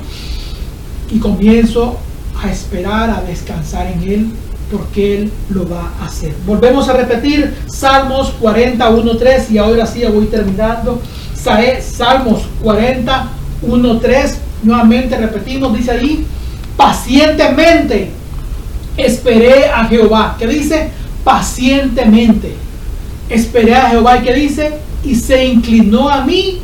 [1.11, 1.99] y comienzo
[2.41, 4.31] a esperar, a descansar en Él,
[4.71, 6.33] porque Él lo va a hacer.
[6.45, 11.01] Volvemos a repetir Salmos 41.3 y ahora sí voy terminando.
[11.35, 14.35] Salmos 41.3
[14.65, 16.25] Nuevamente repetimos, dice ahí,
[16.75, 18.09] pacientemente
[18.97, 20.35] esperé a Jehová.
[20.39, 20.89] ¿Qué dice?
[21.23, 22.55] Pacientemente.
[23.29, 26.61] Esperé a Jehová y que dice, y se inclinó a mí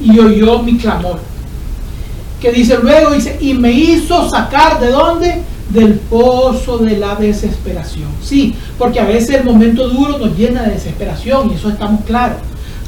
[0.00, 1.20] y oyó mi clamor.
[2.40, 5.42] Que dice luego, dice, y me hizo sacar de dónde?
[5.74, 8.08] Del pozo de la desesperación.
[8.22, 12.38] Sí, porque a veces el momento duro nos llena de desesperación y eso estamos claros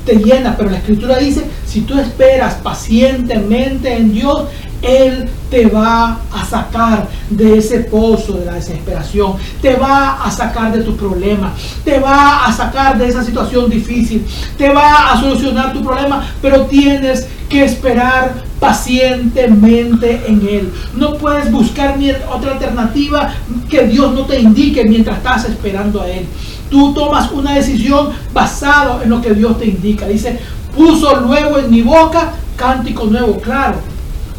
[0.07, 4.45] te llena, pero la escritura dice, si tú esperas pacientemente en Dios,
[4.83, 10.72] Él te va a sacar de ese pozo de la desesperación, te va a sacar
[10.72, 11.53] de tu problema,
[11.85, 16.62] te va a sacar de esa situación difícil, te va a solucionar tu problema, pero
[16.66, 20.72] tienes que esperar pacientemente en Él.
[20.95, 23.33] No puedes buscar ni otra alternativa
[23.70, 26.27] que Dios no te indique mientras estás esperando a Él.
[26.70, 30.07] Tú tomas una decisión basado en lo que Dios te indica.
[30.09, 30.41] Dice,
[30.74, 33.95] puso luego en mi boca cántico nuevo, claro.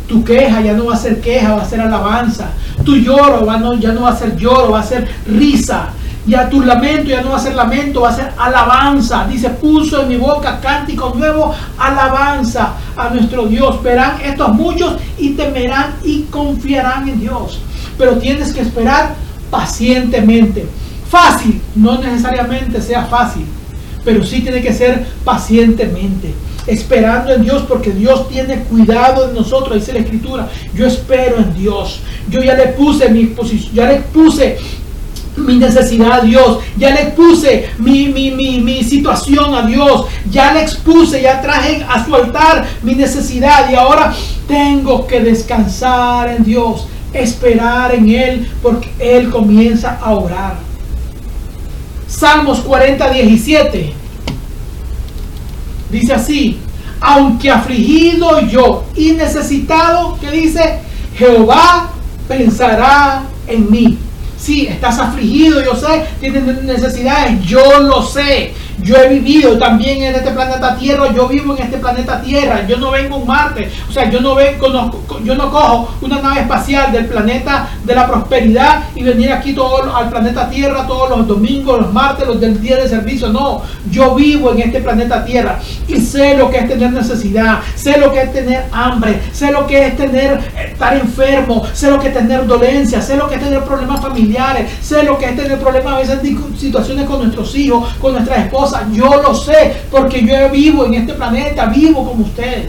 [0.07, 2.49] Tu queja ya no va a ser queja, va a ser alabanza.
[2.83, 3.45] Tu lloro
[3.79, 5.89] ya no va a ser lloro, va a ser risa.
[6.25, 9.25] Ya tu lamento ya no va a ser lamento, va a ser alabanza.
[9.27, 13.81] Dice, puso en mi boca cántico nuevo, alabanza a nuestro Dios.
[13.81, 17.59] Verán estos muchos y temerán y confiarán en Dios.
[17.97, 19.15] Pero tienes que esperar
[19.49, 20.67] pacientemente.
[21.09, 23.45] Fácil, no necesariamente sea fácil,
[24.03, 26.33] pero sí tiene que ser pacientemente,
[26.67, 30.49] esperando en Dios, porque Dios tiene cuidado de nosotros, dice la Escritura.
[30.75, 32.01] Yo espero en Dios.
[32.29, 34.57] Yo ya le puse mi posición, ya le puse
[35.37, 40.53] mi necesidad a Dios, ya le expuse mi, mi, mi, mi, situación a Dios, ya
[40.53, 44.13] le expuse, ya traje a su altar mi necesidad y ahora
[44.47, 50.55] tengo que descansar en Dios, esperar en Él, porque Él comienza a orar.
[52.07, 53.93] Salmos 40, 17.
[55.89, 56.59] Dice así,
[56.99, 60.79] aunque afligido yo y necesitado, que dice,
[61.15, 61.91] Jehová
[62.27, 63.97] pensará en mí.
[64.37, 68.53] Sí, estás afligido, yo sé, tienes necesidades, yo lo sé.
[68.79, 72.77] Yo he vivido también en este planeta Tierra, yo vivo en este planeta Tierra, yo
[72.77, 74.67] no vengo un Marte, o sea, yo no vengo,
[75.23, 79.95] yo no cojo una nave espacial del planeta de la prosperidad y venir aquí todo
[79.95, 84.13] al planeta Tierra todos los domingos, los martes, los del día de servicio, no, yo
[84.13, 88.21] vivo en este planeta Tierra y sé lo que es tener necesidad, sé lo que
[88.21, 92.45] es tener hambre, sé lo que es tener estar enfermo, sé lo que es tener
[92.45, 95.97] dolencia, sé lo que es tener problemas familiares, sé lo que es tener problemas a
[95.97, 96.19] veces
[96.59, 101.13] situaciones con nuestros hijos, con nuestras esposas yo lo sé, porque yo vivo en este
[101.13, 102.67] planeta, vivo como ustedes.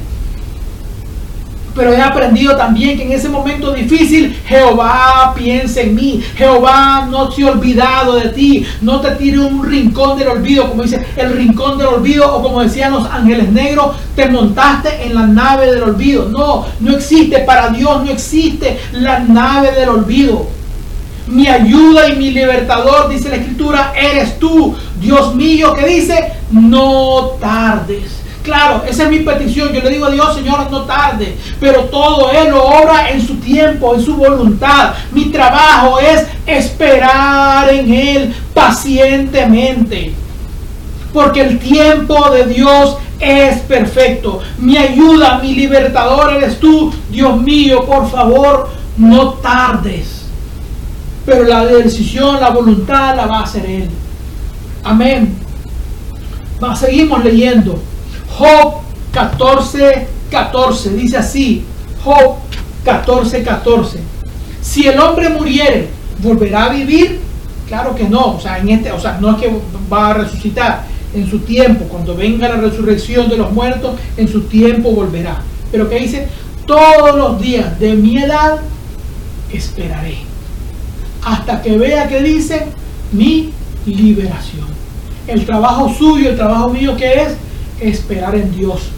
[1.74, 6.20] Pero he aprendido también que en ese momento difícil Jehová piensa en mí.
[6.36, 8.66] Jehová no se ha olvidado de ti.
[8.80, 12.62] No te tire un rincón del olvido, como dice el rincón del olvido, o como
[12.64, 16.28] decían los ángeles negros, te montaste en la nave del olvido.
[16.28, 20.59] No, no existe para Dios, no existe la nave del olvido
[21.28, 27.36] mi ayuda y mi libertador, dice la escritura, eres tú, Dios mío, que dice, no
[27.40, 28.18] tardes.
[28.42, 29.72] Claro, esa es mi petición.
[29.72, 31.36] Yo le digo a Dios, Señor, no tarde.
[31.61, 34.94] Pero todo Él lo obra en su tiempo, en su voluntad.
[35.12, 40.14] Mi trabajo es esperar en Él pacientemente.
[41.12, 44.40] Porque el tiempo de Dios es perfecto.
[44.59, 46.92] Mi ayuda, mi libertador eres tú.
[47.11, 50.18] Dios mío, por favor, no tardes
[51.28, 53.90] pero la decisión, la voluntad la va a hacer Él.
[54.85, 55.35] Amén.
[56.62, 57.79] Va, seguimos leyendo.
[58.37, 60.91] Job 14, 14.
[60.95, 61.64] Dice así.
[62.03, 62.37] Job
[62.85, 64.01] 14, 14.
[64.61, 65.89] Si el hombre muriere,
[66.22, 67.20] ¿volverá a vivir?
[67.66, 68.37] Claro que no.
[68.37, 69.53] O sea, en este, o sea, no es que
[69.93, 70.85] va a resucitar.
[71.14, 75.41] En su tiempo, cuando venga la resurrección de los muertos, en su tiempo volverá.
[75.72, 76.29] Pero que dice,
[76.66, 78.59] todos los días de mi edad
[79.51, 80.29] esperaré
[81.24, 82.66] hasta que vea que dice
[83.12, 83.53] mi
[83.95, 84.66] liberación.
[85.26, 87.36] El trabajo suyo, el trabajo mío que es
[87.80, 88.89] esperar en Dios.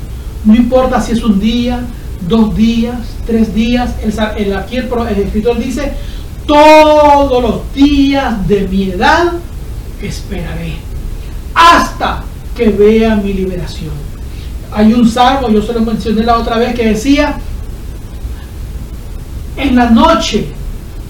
[0.44, 1.80] No importa si es un día,
[2.28, 3.94] dos días, tres días.
[4.02, 4.88] El, aquí el,
[5.18, 5.92] escritor dice,
[6.46, 9.32] todos los días de mi edad
[10.02, 10.74] esperaré
[11.54, 12.24] hasta
[12.56, 13.92] que vea mi liberación.
[14.72, 17.38] Hay un salmo, yo se lo mencioné la otra vez, que decía,
[19.56, 20.46] en la noche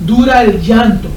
[0.07, 1.09] dura el llanto,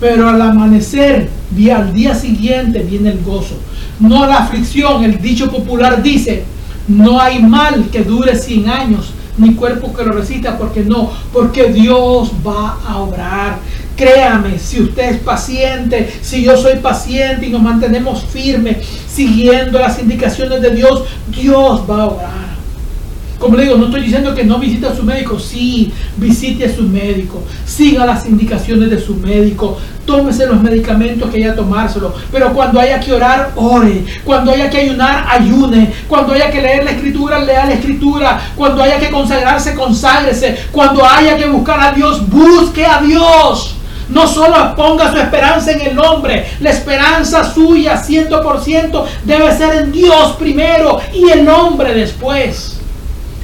[0.00, 3.56] pero al amanecer y al día siguiente viene el gozo.
[4.00, 6.44] No la aflicción, el dicho popular dice,
[6.88, 11.72] no hay mal que dure 100 años, ni cuerpo que lo resista, porque no, porque
[11.72, 13.58] Dios va a obrar.
[13.96, 18.78] Créame, si usted es paciente, si yo soy paciente y nos mantenemos firmes,
[19.08, 22.45] siguiendo las indicaciones de Dios, Dios va a obrar.
[23.38, 26.74] Como le digo, no estoy diciendo que no visite a su médico, sí, visite a
[26.74, 29.76] su médico, siga las indicaciones de su médico,
[30.06, 34.78] tómese los medicamentos que haya tomárselo, pero cuando haya que orar, ore, cuando haya que
[34.78, 39.74] ayunar, ayune, cuando haya que leer la escritura, lea la escritura, cuando haya que consagrarse,
[39.74, 43.74] conságrese, cuando haya que buscar a Dios, busque a Dios.
[44.08, 49.92] No solo ponga su esperanza en el hombre, la esperanza suya 100% debe ser en
[49.92, 52.75] Dios primero y el hombre después.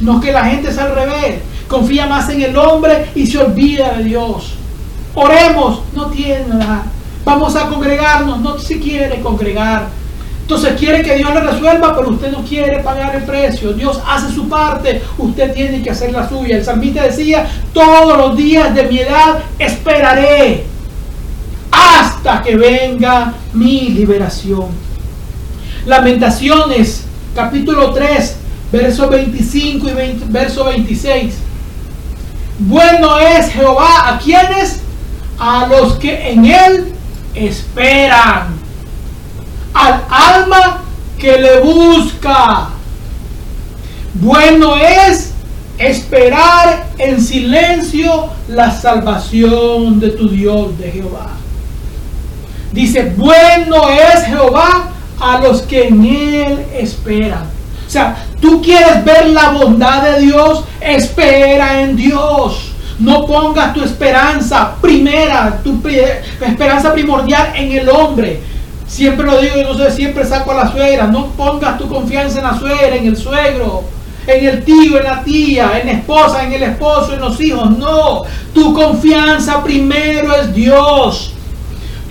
[0.03, 1.41] No que la gente sea al revés.
[1.69, 4.55] Confía más en el hombre y se olvida de Dios.
[5.15, 6.85] Oremos, no tiene nada.
[7.25, 9.89] Vamos a congregarnos, no se quiere congregar.
[10.43, 13.73] Entonces quiere que Dios le resuelva, pero usted no quiere pagar el precio.
[13.73, 16.57] Dios hace su parte, usted tiene que hacer la suya.
[16.57, 20.67] El salmista decía, todos los días de mi edad esperaré
[21.71, 24.67] hasta que venga mi liberación.
[25.87, 28.37] Lamentaciones, capítulo 3,
[28.73, 29.93] verso 25 y
[30.29, 31.35] verso 26.
[32.59, 34.81] Bueno es Jehová a quienes,
[35.39, 36.95] a los que en él
[37.35, 38.55] esperan,
[39.75, 40.83] al alma
[41.18, 42.70] que le busca.
[44.14, 45.33] Bueno es
[45.79, 51.31] esperar en silencio la salvación de tu Dios, de Jehová.
[52.73, 54.89] Dice, bueno es Jehová
[55.20, 57.52] a los que en Él esperan.
[57.93, 62.72] O sea, tú quieres ver la bondad de Dios, espera en Dios.
[62.99, 65.78] No pongas tu esperanza primera, tu
[66.40, 68.40] esperanza primordial en el hombre.
[68.86, 71.07] Siempre lo digo y no sé, siempre saco a la suegra.
[71.09, 73.84] No pongas tu confianza en la suegra, en el suegro,
[74.26, 77.76] en el tío, en la tía, en la esposa, en el esposo, en los hijos.
[77.76, 78.22] No,
[78.55, 81.34] tu confianza primero es Dios.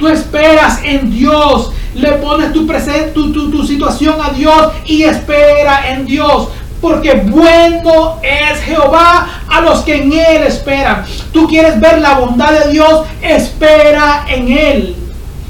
[0.01, 5.91] Tú esperas en Dios, le pones tu, presente, tu, tu situación a Dios y espera
[5.91, 6.47] en Dios
[6.81, 11.05] porque bueno es Jehová a los que en Él esperan.
[11.31, 14.95] Tú quieres ver la bondad de Dios, espera en Él.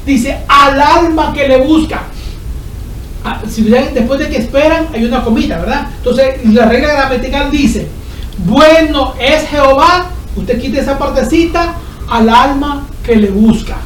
[0.04, 2.02] Dice, al alma que le busca.
[3.24, 5.86] Ah, después de que esperan, hay una comida, ¿verdad?
[5.96, 7.88] Entonces, la regla gramatical dice,
[8.44, 11.76] bueno es Jehová, usted quita esa partecita,
[12.10, 13.78] al alma que le busca.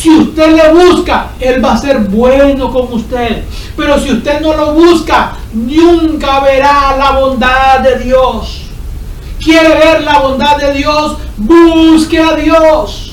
[0.00, 3.44] Si usted le busca, Él va a ser bueno con usted.
[3.76, 8.62] Pero si usted no lo busca, nunca verá la bondad de Dios.
[9.38, 11.16] ¿Quiere ver la bondad de Dios?
[11.36, 13.12] Busque a Dios.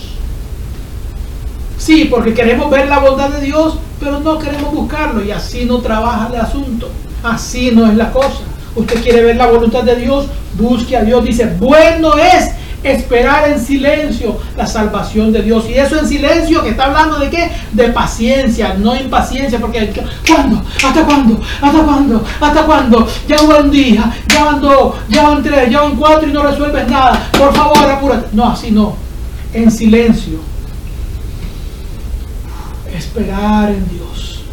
[1.78, 5.24] Sí, porque queremos ver la bondad de Dios, pero no queremos buscarlo.
[5.24, 6.90] Y así no trabaja el asunto.
[7.24, 8.42] Así no es la cosa.
[8.76, 10.26] Usted quiere ver la voluntad de Dios,
[10.58, 11.24] busque a Dios.
[11.24, 12.52] Dice, bueno es
[12.84, 15.66] esperar en silencio la salvación de Dios.
[15.70, 17.52] Y eso en silencio que está hablando de qué?
[17.72, 19.94] De paciencia, no impaciencia, porque
[20.28, 20.64] ¿cuándo?
[20.84, 21.42] ¿Hasta cuándo?
[21.62, 22.24] ¿Hasta cuándo?
[22.40, 23.08] ¿Hasta cuándo?
[23.28, 26.88] Ya un día, ya van dos, ya van tres, ya van cuatro y no resuelves
[26.88, 27.30] nada.
[27.38, 28.28] Por favor, apúrate.
[28.34, 28.96] No, así no.
[29.54, 30.40] En silencio.
[32.94, 34.44] Esperar en Dios.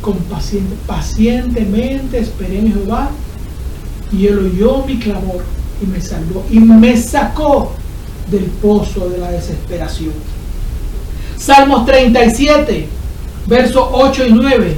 [0.00, 3.10] Con paciente, pacientemente esperé en Jehová
[4.10, 5.44] y él oyó mi clamor
[5.80, 7.72] y me salvó y me sacó
[8.30, 10.12] del pozo de la desesperación.
[11.36, 12.88] Salmos 37,
[13.46, 14.76] versos 8 y 9.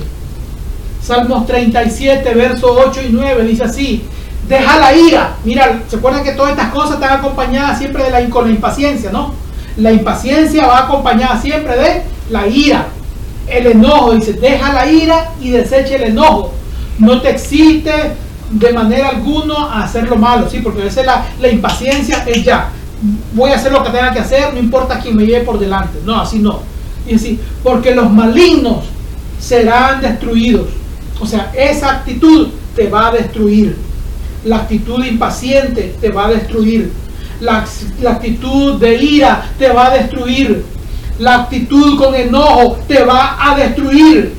[1.02, 4.04] Salmos 37, versos 8 y 9 dice así,
[4.48, 5.36] deja la ira.
[5.44, 9.10] Mira, se acuerdan que todas estas cosas están acompañadas siempre de la, con la impaciencia,
[9.10, 9.34] ¿no?
[9.76, 12.86] La impaciencia va acompañada siempre de la ira.
[13.48, 16.52] El enojo, dice, deja la ira y desecha el enojo.
[16.98, 17.90] No te existe
[18.52, 20.60] de manera alguna a hacer lo malo, ¿sí?
[20.60, 22.70] Porque a veces la, la impaciencia es ya,
[23.34, 25.98] voy a hacer lo que tenga que hacer, no importa quién me lleve por delante.
[26.04, 26.60] No, así no.
[27.06, 28.84] Y así, porque los malignos
[29.40, 30.68] serán destruidos.
[31.20, 33.76] O sea, esa actitud te va a destruir.
[34.44, 36.92] La actitud impaciente te va a destruir.
[37.40, 37.64] La,
[38.00, 40.64] la, actitud de ira te va a destruir.
[41.18, 44.34] La actitud con enojo te va a destruir.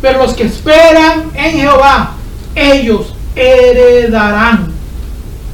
[0.00, 2.12] Pero los que esperan en Jehová,
[2.54, 4.72] ellos heredarán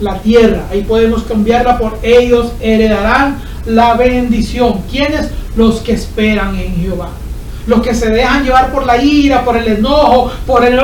[0.00, 0.64] la tierra.
[0.70, 4.82] Ahí podemos cambiarla por ellos heredarán la bendición.
[4.90, 5.30] ¿Quiénes?
[5.56, 7.10] Los que esperan en Jehová.
[7.66, 10.78] Los que se dejan llevar por la ira, por el enojo, por el,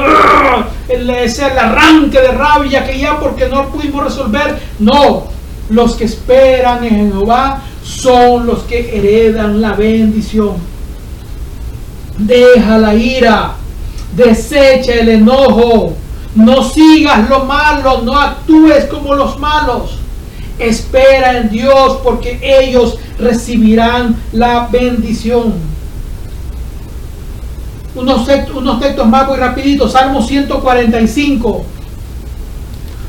[0.89, 4.59] el, ese, el arranque de rabia que ya porque no pudimos resolver.
[4.79, 5.25] No,
[5.69, 10.55] los que esperan en Jehová son los que heredan la bendición.
[12.17, 13.53] Deja la ira,
[14.17, 15.95] desecha el enojo,
[16.35, 19.99] no sigas lo malo, no actúes como los malos.
[20.59, 25.55] Espera en Dios porque ellos recibirán la bendición.
[27.95, 29.93] Unos, textos más muy rapiditos.
[29.93, 31.65] Salmo 145.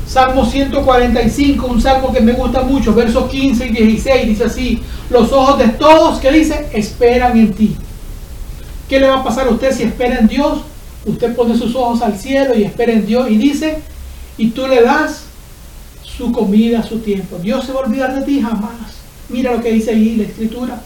[0.06, 5.32] Salmo 145, un salmo que me gusta mucho, versos 15 y 16, dice así, los
[5.32, 7.74] ojos de todos que dice, esperan en ti.
[8.90, 10.58] ¿Qué le va a pasar a usted si espera en Dios?
[11.04, 13.78] Usted pone sus ojos al cielo y espera en Dios y dice,
[14.38, 15.24] y tú le das
[16.02, 17.38] su comida, su tiempo.
[17.38, 18.96] Dios se va a olvidar de ti jamás.
[19.28, 20.80] Mira lo que dice ahí la escritura.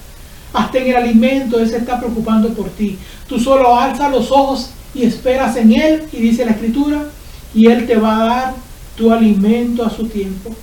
[0.52, 2.96] Hasta en el alimento Él se está preocupando por ti.
[3.28, 7.04] Tú solo alza los ojos y esperas en Él y dice la escritura
[7.54, 8.54] y Él te va a dar
[8.96, 10.54] tu alimento a su tiempo.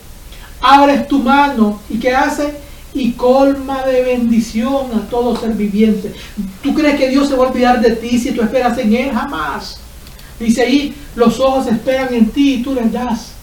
[0.61, 2.53] Abres tu mano y ¿qué hace?
[2.93, 6.13] Y colma de bendición a todo ser viviente.
[6.61, 9.11] ¿Tú crees que Dios se va a olvidar de ti si tú esperas en Él?
[9.11, 9.79] Jamás.
[10.39, 13.33] Dice ahí, los ojos esperan en ti y tú les das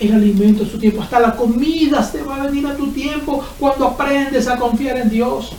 [0.00, 1.02] el alimento a su tiempo.
[1.02, 5.10] Hasta la comida se va a venir a tu tiempo cuando aprendes a confiar en
[5.10, 5.52] Dios.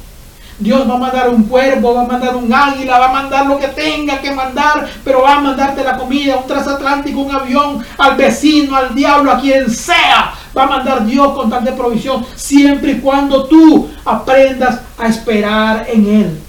[0.59, 3.59] Dios va a mandar un cuervo, va a mandar un águila, va a mandar lo
[3.59, 8.15] que tenga que mandar, pero va a mandarte la comida, un transatlántico, un avión, al
[8.15, 10.33] vecino, al diablo, a quien sea.
[10.57, 15.87] Va a mandar Dios con tal de provisión, siempre y cuando tú aprendas a esperar
[15.89, 16.39] en Él.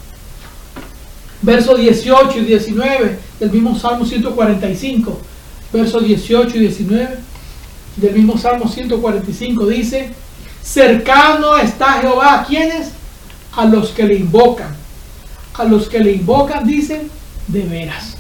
[1.43, 5.21] Versos 18 y 19 del mismo Salmo 145.
[5.73, 7.19] Versos 18 y 19
[7.97, 10.13] del mismo Salmo 145 dice,
[10.63, 12.45] cercano está Jehová.
[12.49, 12.93] ¿Quiénes?
[13.59, 14.75] a los que le invocan.
[15.55, 17.11] A los que le invocan, dicen,
[17.49, 18.17] de veras.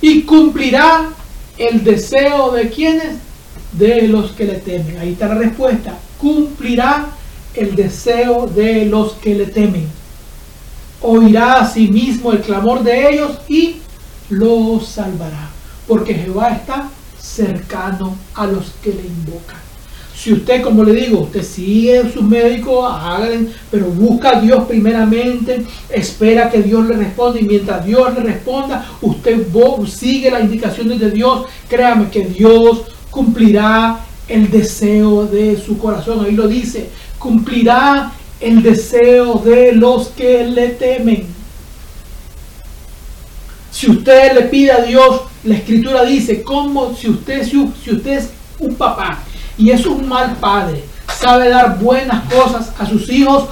[0.00, 1.10] Y cumplirá
[1.58, 3.16] el deseo de quienes?
[3.78, 4.98] De los que le temen.
[4.98, 5.98] Ahí está la respuesta.
[6.18, 7.06] Cumplirá
[7.54, 9.86] el deseo de los que le temen.
[11.00, 13.76] Oirá a sí mismo el clamor de ellos y
[14.30, 15.50] los salvará.
[15.86, 19.66] Porque Jehová está cercano a los que le invocan.
[20.16, 24.64] Si usted, como le digo, usted sigue a sus médicos, hagan, pero busca a Dios
[24.64, 29.46] primeramente, espera que Dios le responda y mientras Dios le responda, usted
[29.86, 32.84] sigue las indicaciones de Dios, créame que Dios
[33.16, 36.22] cumplirá el deseo de su corazón.
[36.22, 41.26] Ahí lo dice, cumplirá el deseo de los que le temen.
[43.70, 48.28] Si usted le pide a Dios, la escritura dice, como si usted, si usted es
[48.58, 49.20] un papá
[49.56, 50.84] y es un mal padre,
[51.18, 53.44] sabe dar buenas cosas a sus hijos,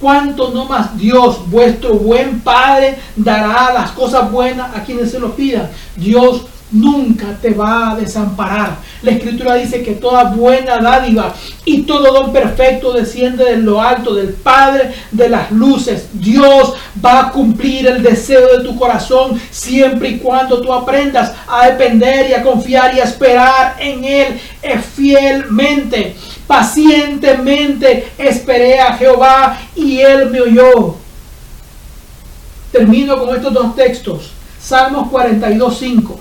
[0.00, 5.36] cuánto no más Dios, vuestro buen Padre, dará las cosas buenas a quienes se lo
[5.36, 5.70] pidan.
[5.94, 8.78] Dios nunca te va a desamparar.
[9.02, 14.14] La escritura dice que toda buena dádiva y todo don perfecto desciende de lo alto
[14.14, 16.08] del Padre de las luces.
[16.12, 21.68] Dios va a cumplir el deseo de tu corazón siempre y cuando tú aprendas a
[21.68, 24.40] depender y a confiar y a esperar en Él
[24.94, 26.16] fielmente.
[26.46, 30.96] Pacientemente esperé a Jehová y Él me oyó.
[32.70, 34.32] Termino con estos dos textos.
[34.60, 36.20] Salmos 42, 5.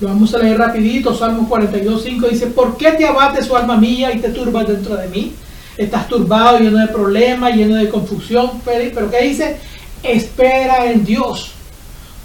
[0.00, 3.76] Lo vamos a leer rapidito, Salmos 42, 5 dice, ¿por qué te abates, su alma
[3.76, 5.34] mía, y te turbas dentro de mí?
[5.76, 9.58] Estás turbado, lleno de problemas, lleno de confusión, pero ¿qué dice?
[10.02, 11.52] Espera en Dios,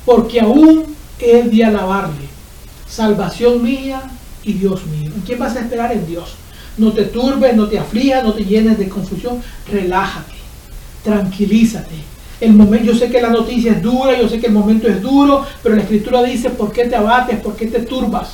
[0.05, 0.85] porque aún
[1.19, 2.27] he de alabarle.
[2.87, 4.03] Salvación mía
[4.43, 5.11] y Dios mío.
[5.13, 5.91] ¿En quién vas a esperar?
[5.91, 6.35] En Dios.
[6.77, 9.41] No te turbes, no te aflijas, no te llenes de confusión.
[9.69, 10.35] Relájate,
[11.03, 14.87] tranquilízate el momento, yo sé que la noticia es dura, yo sé que el momento
[14.87, 17.39] es duro, pero la escritura dice, ¿por qué te abates?
[17.39, 18.33] ¿Por qué te turbas?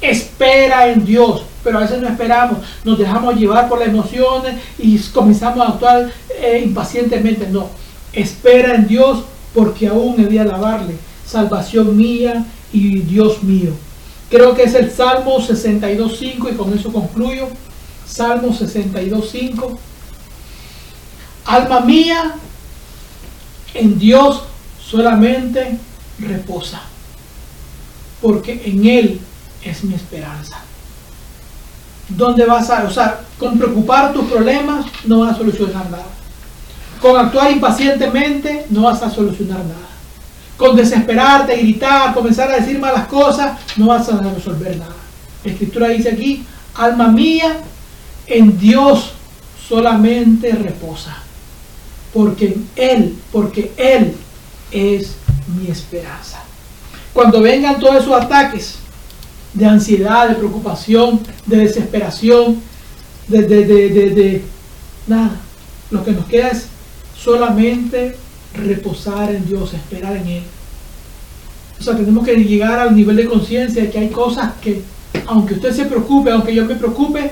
[0.00, 4.96] Espera en Dios, pero a veces no esperamos, nos dejamos llevar por las emociones y
[4.98, 7.48] comenzamos a actuar eh, impacientemente.
[7.48, 7.68] No,
[8.12, 10.94] espera en Dios porque aún he de alabarle,
[11.26, 13.72] salvación mía y Dios mío.
[14.30, 17.48] Creo que es el Salmo 62.5 y con eso concluyo.
[18.06, 19.78] Salmo 62.5.
[21.46, 22.34] Alma mía,
[23.74, 24.42] en Dios
[24.80, 25.78] solamente
[26.18, 26.80] reposa,
[28.20, 29.20] porque en Él
[29.62, 30.58] es mi esperanza.
[32.08, 36.06] ¿Dónde vas a, o sea, con preocupar tus problemas no vas a solucionar nada.
[37.00, 39.88] Con actuar impacientemente no vas a solucionar nada.
[40.56, 44.94] Con desesperarte, gritar, comenzar a decir malas cosas, no vas a resolver nada.
[45.44, 46.44] La escritura dice aquí,
[46.74, 47.58] alma mía,
[48.26, 49.12] en Dios
[49.68, 51.27] solamente reposa
[52.18, 54.12] porque Él, porque Él
[54.72, 55.14] es
[55.56, 56.42] mi esperanza.
[57.12, 58.74] Cuando vengan todos esos ataques
[59.54, 62.60] de ansiedad, de preocupación, de desesperación,
[63.28, 64.42] de, de, de, de
[65.06, 65.36] nada,
[65.92, 66.66] lo que nos queda es
[67.16, 68.16] solamente
[68.52, 70.42] reposar en Dios, esperar en Él.
[71.78, 74.82] O sea, tenemos que llegar al nivel de conciencia de que hay cosas que,
[75.28, 77.30] aunque usted se preocupe, aunque yo me preocupe,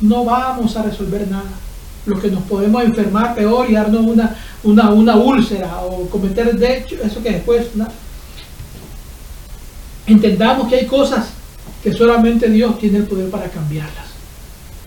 [0.00, 1.61] no vamos a resolver nada
[2.06, 6.78] los que nos podemos enfermar peor y darnos una, una, una úlcera o cometer de
[6.78, 7.68] hecho, eso que después
[10.06, 11.28] entendamos que hay cosas
[11.82, 14.06] que solamente Dios tiene el poder para cambiarlas.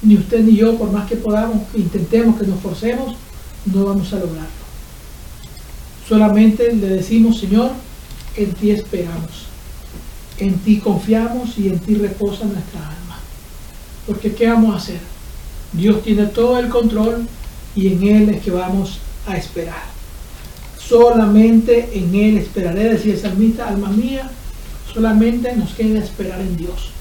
[0.02, 3.16] Ni usted ni yo, por más que podamos, intentemos que nos forcemos,
[3.66, 4.66] no vamos a lograrlo.
[6.08, 7.72] Solamente le decimos, Señor,
[8.36, 9.48] en ti esperamos,
[10.38, 13.18] en ti confiamos y en ti reposa nuestra alma.
[14.06, 15.15] Porque ¿qué vamos a hacer?
[15.78, 17.28] Dios tiene todo el control
[17.76, 19.84] y en Él es que vamos a esperar.
[20.78, 24.30] Solamente en Él esperaré, decía el salmista, alma mía,
[24.94, 26.92] solamente nos queda esperar en Dios,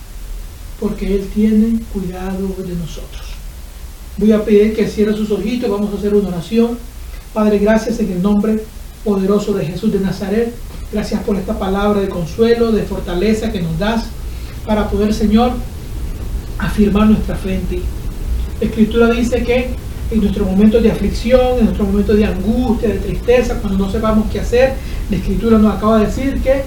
[0.80, 3.22] porque Él tiene cuidado de nosotros.
[4.16, 6.78] Voy a pedir que cierre sus ojitos, vamos a hacer una oración.
[7.32, 8.64] Padre, gracias en el nombre
[9.04, 10.54] poderoso de Jesús de Nazaret.
[10.92, 14.04] Gracias por esta palabra de consuelo, de fortaleza que nos das
[14.64, 15.52] para poder, Señor,
[16.58, 17.82] afirmar nuestra fe en ti.
[18.64, 19.68] La escritura dice que
[20.10, 24.26] en nuestros momentos de aflicción, en nuestros momentos de angustia, de tristeza, cuando no sepamos
[24.32, 24.72] qué hacer,
[25.10, 26.62] la escritura nos acaba de decir que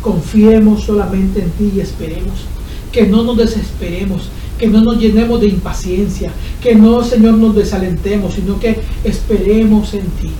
[0.00, 2.46] confiemos solamente en ti y esperemos.
[2.92, 4.28] Que no nos desesperemos,
[4.60, 6.30] que no nos llenemos de impaciencia,
[6.62, 10.30] que no, Señor, nos desalentemos, sino que esperemos en ti,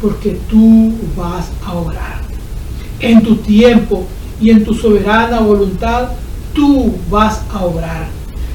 [0.00, 2.20] porque tú vas a orar.
[3.00, 4.06] En tu tiempo
[4.40, 6.10] y en tu soberana voluntad,
[6.54, 8.06] tú vas a obrar.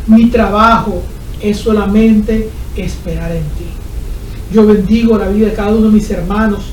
[0.08, 1.04] Mi trabajo,
[1.42, 3.66] es solamente esperar en ti.
[4.54, 6.66] Yo bendigo la vida de cada uno de mis hermanos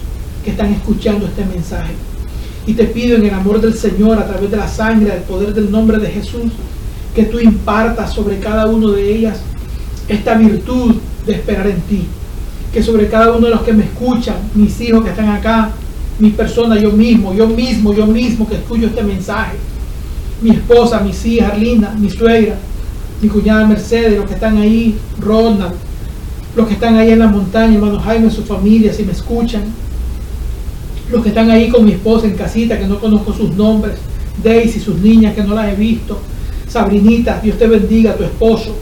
[0.45, 1.93] que están escuchando este mensaje.
[2.67, 5.55] Y te pido en el amor del Señor, a través de la sangre, el poder
[5.55, 6.53] del nombre de Jesús,
[7.15, 9.39] que tú impartas sobre cada uno de ellas
[10.09, 10.97] esta virtud
[11.27, 12.05] de esperar en ti.
[12.73, 15.71] Que sobre cada uno de los que me escuchan, mis hijos que están acá,
[16.19, 19.57] mi persona, yo mismo, yo mismo, yo mismo que escucho este mensaje,
[20.43, 22.57] mi esposa, mis hijas, Linda, mi suegra,
[23.21, 25.75] mi cuñada Mercedes, los que están ahí, Ronald,
[26.57, 29.63] los que están ahí en la montaña, hermano Jaime, su familia, si me escuchan,
[31.11, 33.97] los que están ahí con mi esposa en casita, que no conozco sus nombres,
[34.43, 36.21] Daisy, sus niñas, que no las he visto,
[36.69, 38.77] Sabrinita, Dios te bendiga, tu esposo,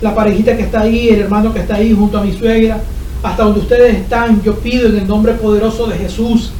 [0.00, 2.80] la parejita que está ahí, el hermano que está ahí junto a mi suegra,
[3.22, 6.50] hasta donde ustedes están, yo pido en el nombre poderoso de Jesús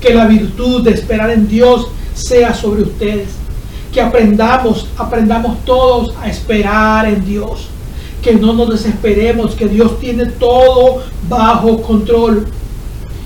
[0.00, 3.39] que la virtud de esperar en Dios sea sobre ustedes.
[3.92, 7.68] Que aprendamos, aprendamos todos a esperar en Dios.
[8.22, 12.46] Que no nos desesperemos, que Dios tiene todo bajo control.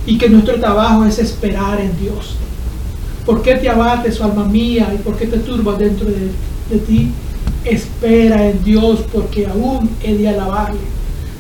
[0.06, 2.36] Y que nuestro trabajo es esperar en Dios.
[3.24, 4.92] ¿Por qué te abates, alma mía?
[4.94, 6.30] ¿Y por qué te turbas dentro de,
[6.70, 7.10] de ti?
[7.64, 10.80] Espera en Dios, porque aún he de alabarle.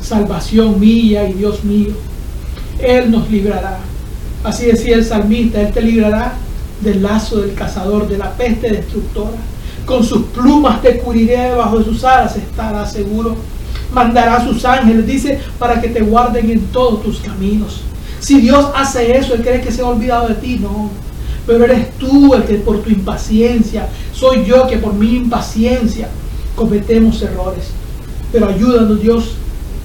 [0.00, 1.92] Salvación mía y Dios mío.
[2.78, 3.78] Él nos librará.
[4.42, 6.34] Así decía el salmista, Él te librará
[6.84, 9.36] del lazo del cazador, de la peste destructora.
[9.86, 13.36] Con sus plumas te cubriré debajo de sus alas, estará seguro.
[13.92, 17.80] Mandará a sus ángeles, dice, para que te guarden en todos tus caminos.
[18.20, 20.90] Si Dios hace eso, Él cree que se ha olvidado de ti, no.
[21.46, 26.08] Pero eres tú el que por tu impaciencia, soy yo que por mi impaciencia
[26.56, 27.66] cometemos errores.
[28.32, 29.36] Pero ayúdanos Dios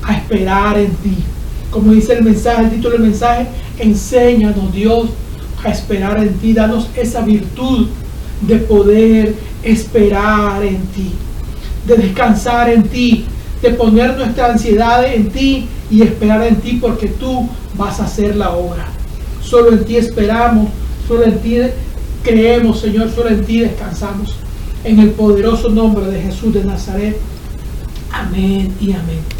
[0.04, 1.18] a esperar en ti.
[1.70, 3.48] Como dice el mensaje, el título del mensaje,
[3.78, 5.10] enséñanos Dios
[5.64, 7.88] a esperar en ti, danos esa virtud
[8.42, 11.12] de poder esperar en ti,
[11.86, 13.26] de descansar en ti,
[13.62, 18.36] de poner nuestra ansiedad en ti y esperar en ti porque tú vas a hacer
[18.36, 18.86] la obra.
[19.42, 20.70] Solo en ti esperamos,
[21.08, 21.58] solo en ti
[22.24, 24.36] creemos, Señor, solo en ti descansamos.
[24.84, 27.18] En el poderoso nombre de Jesús de Nazaret.
[28.12, 29.39] Amén y amén.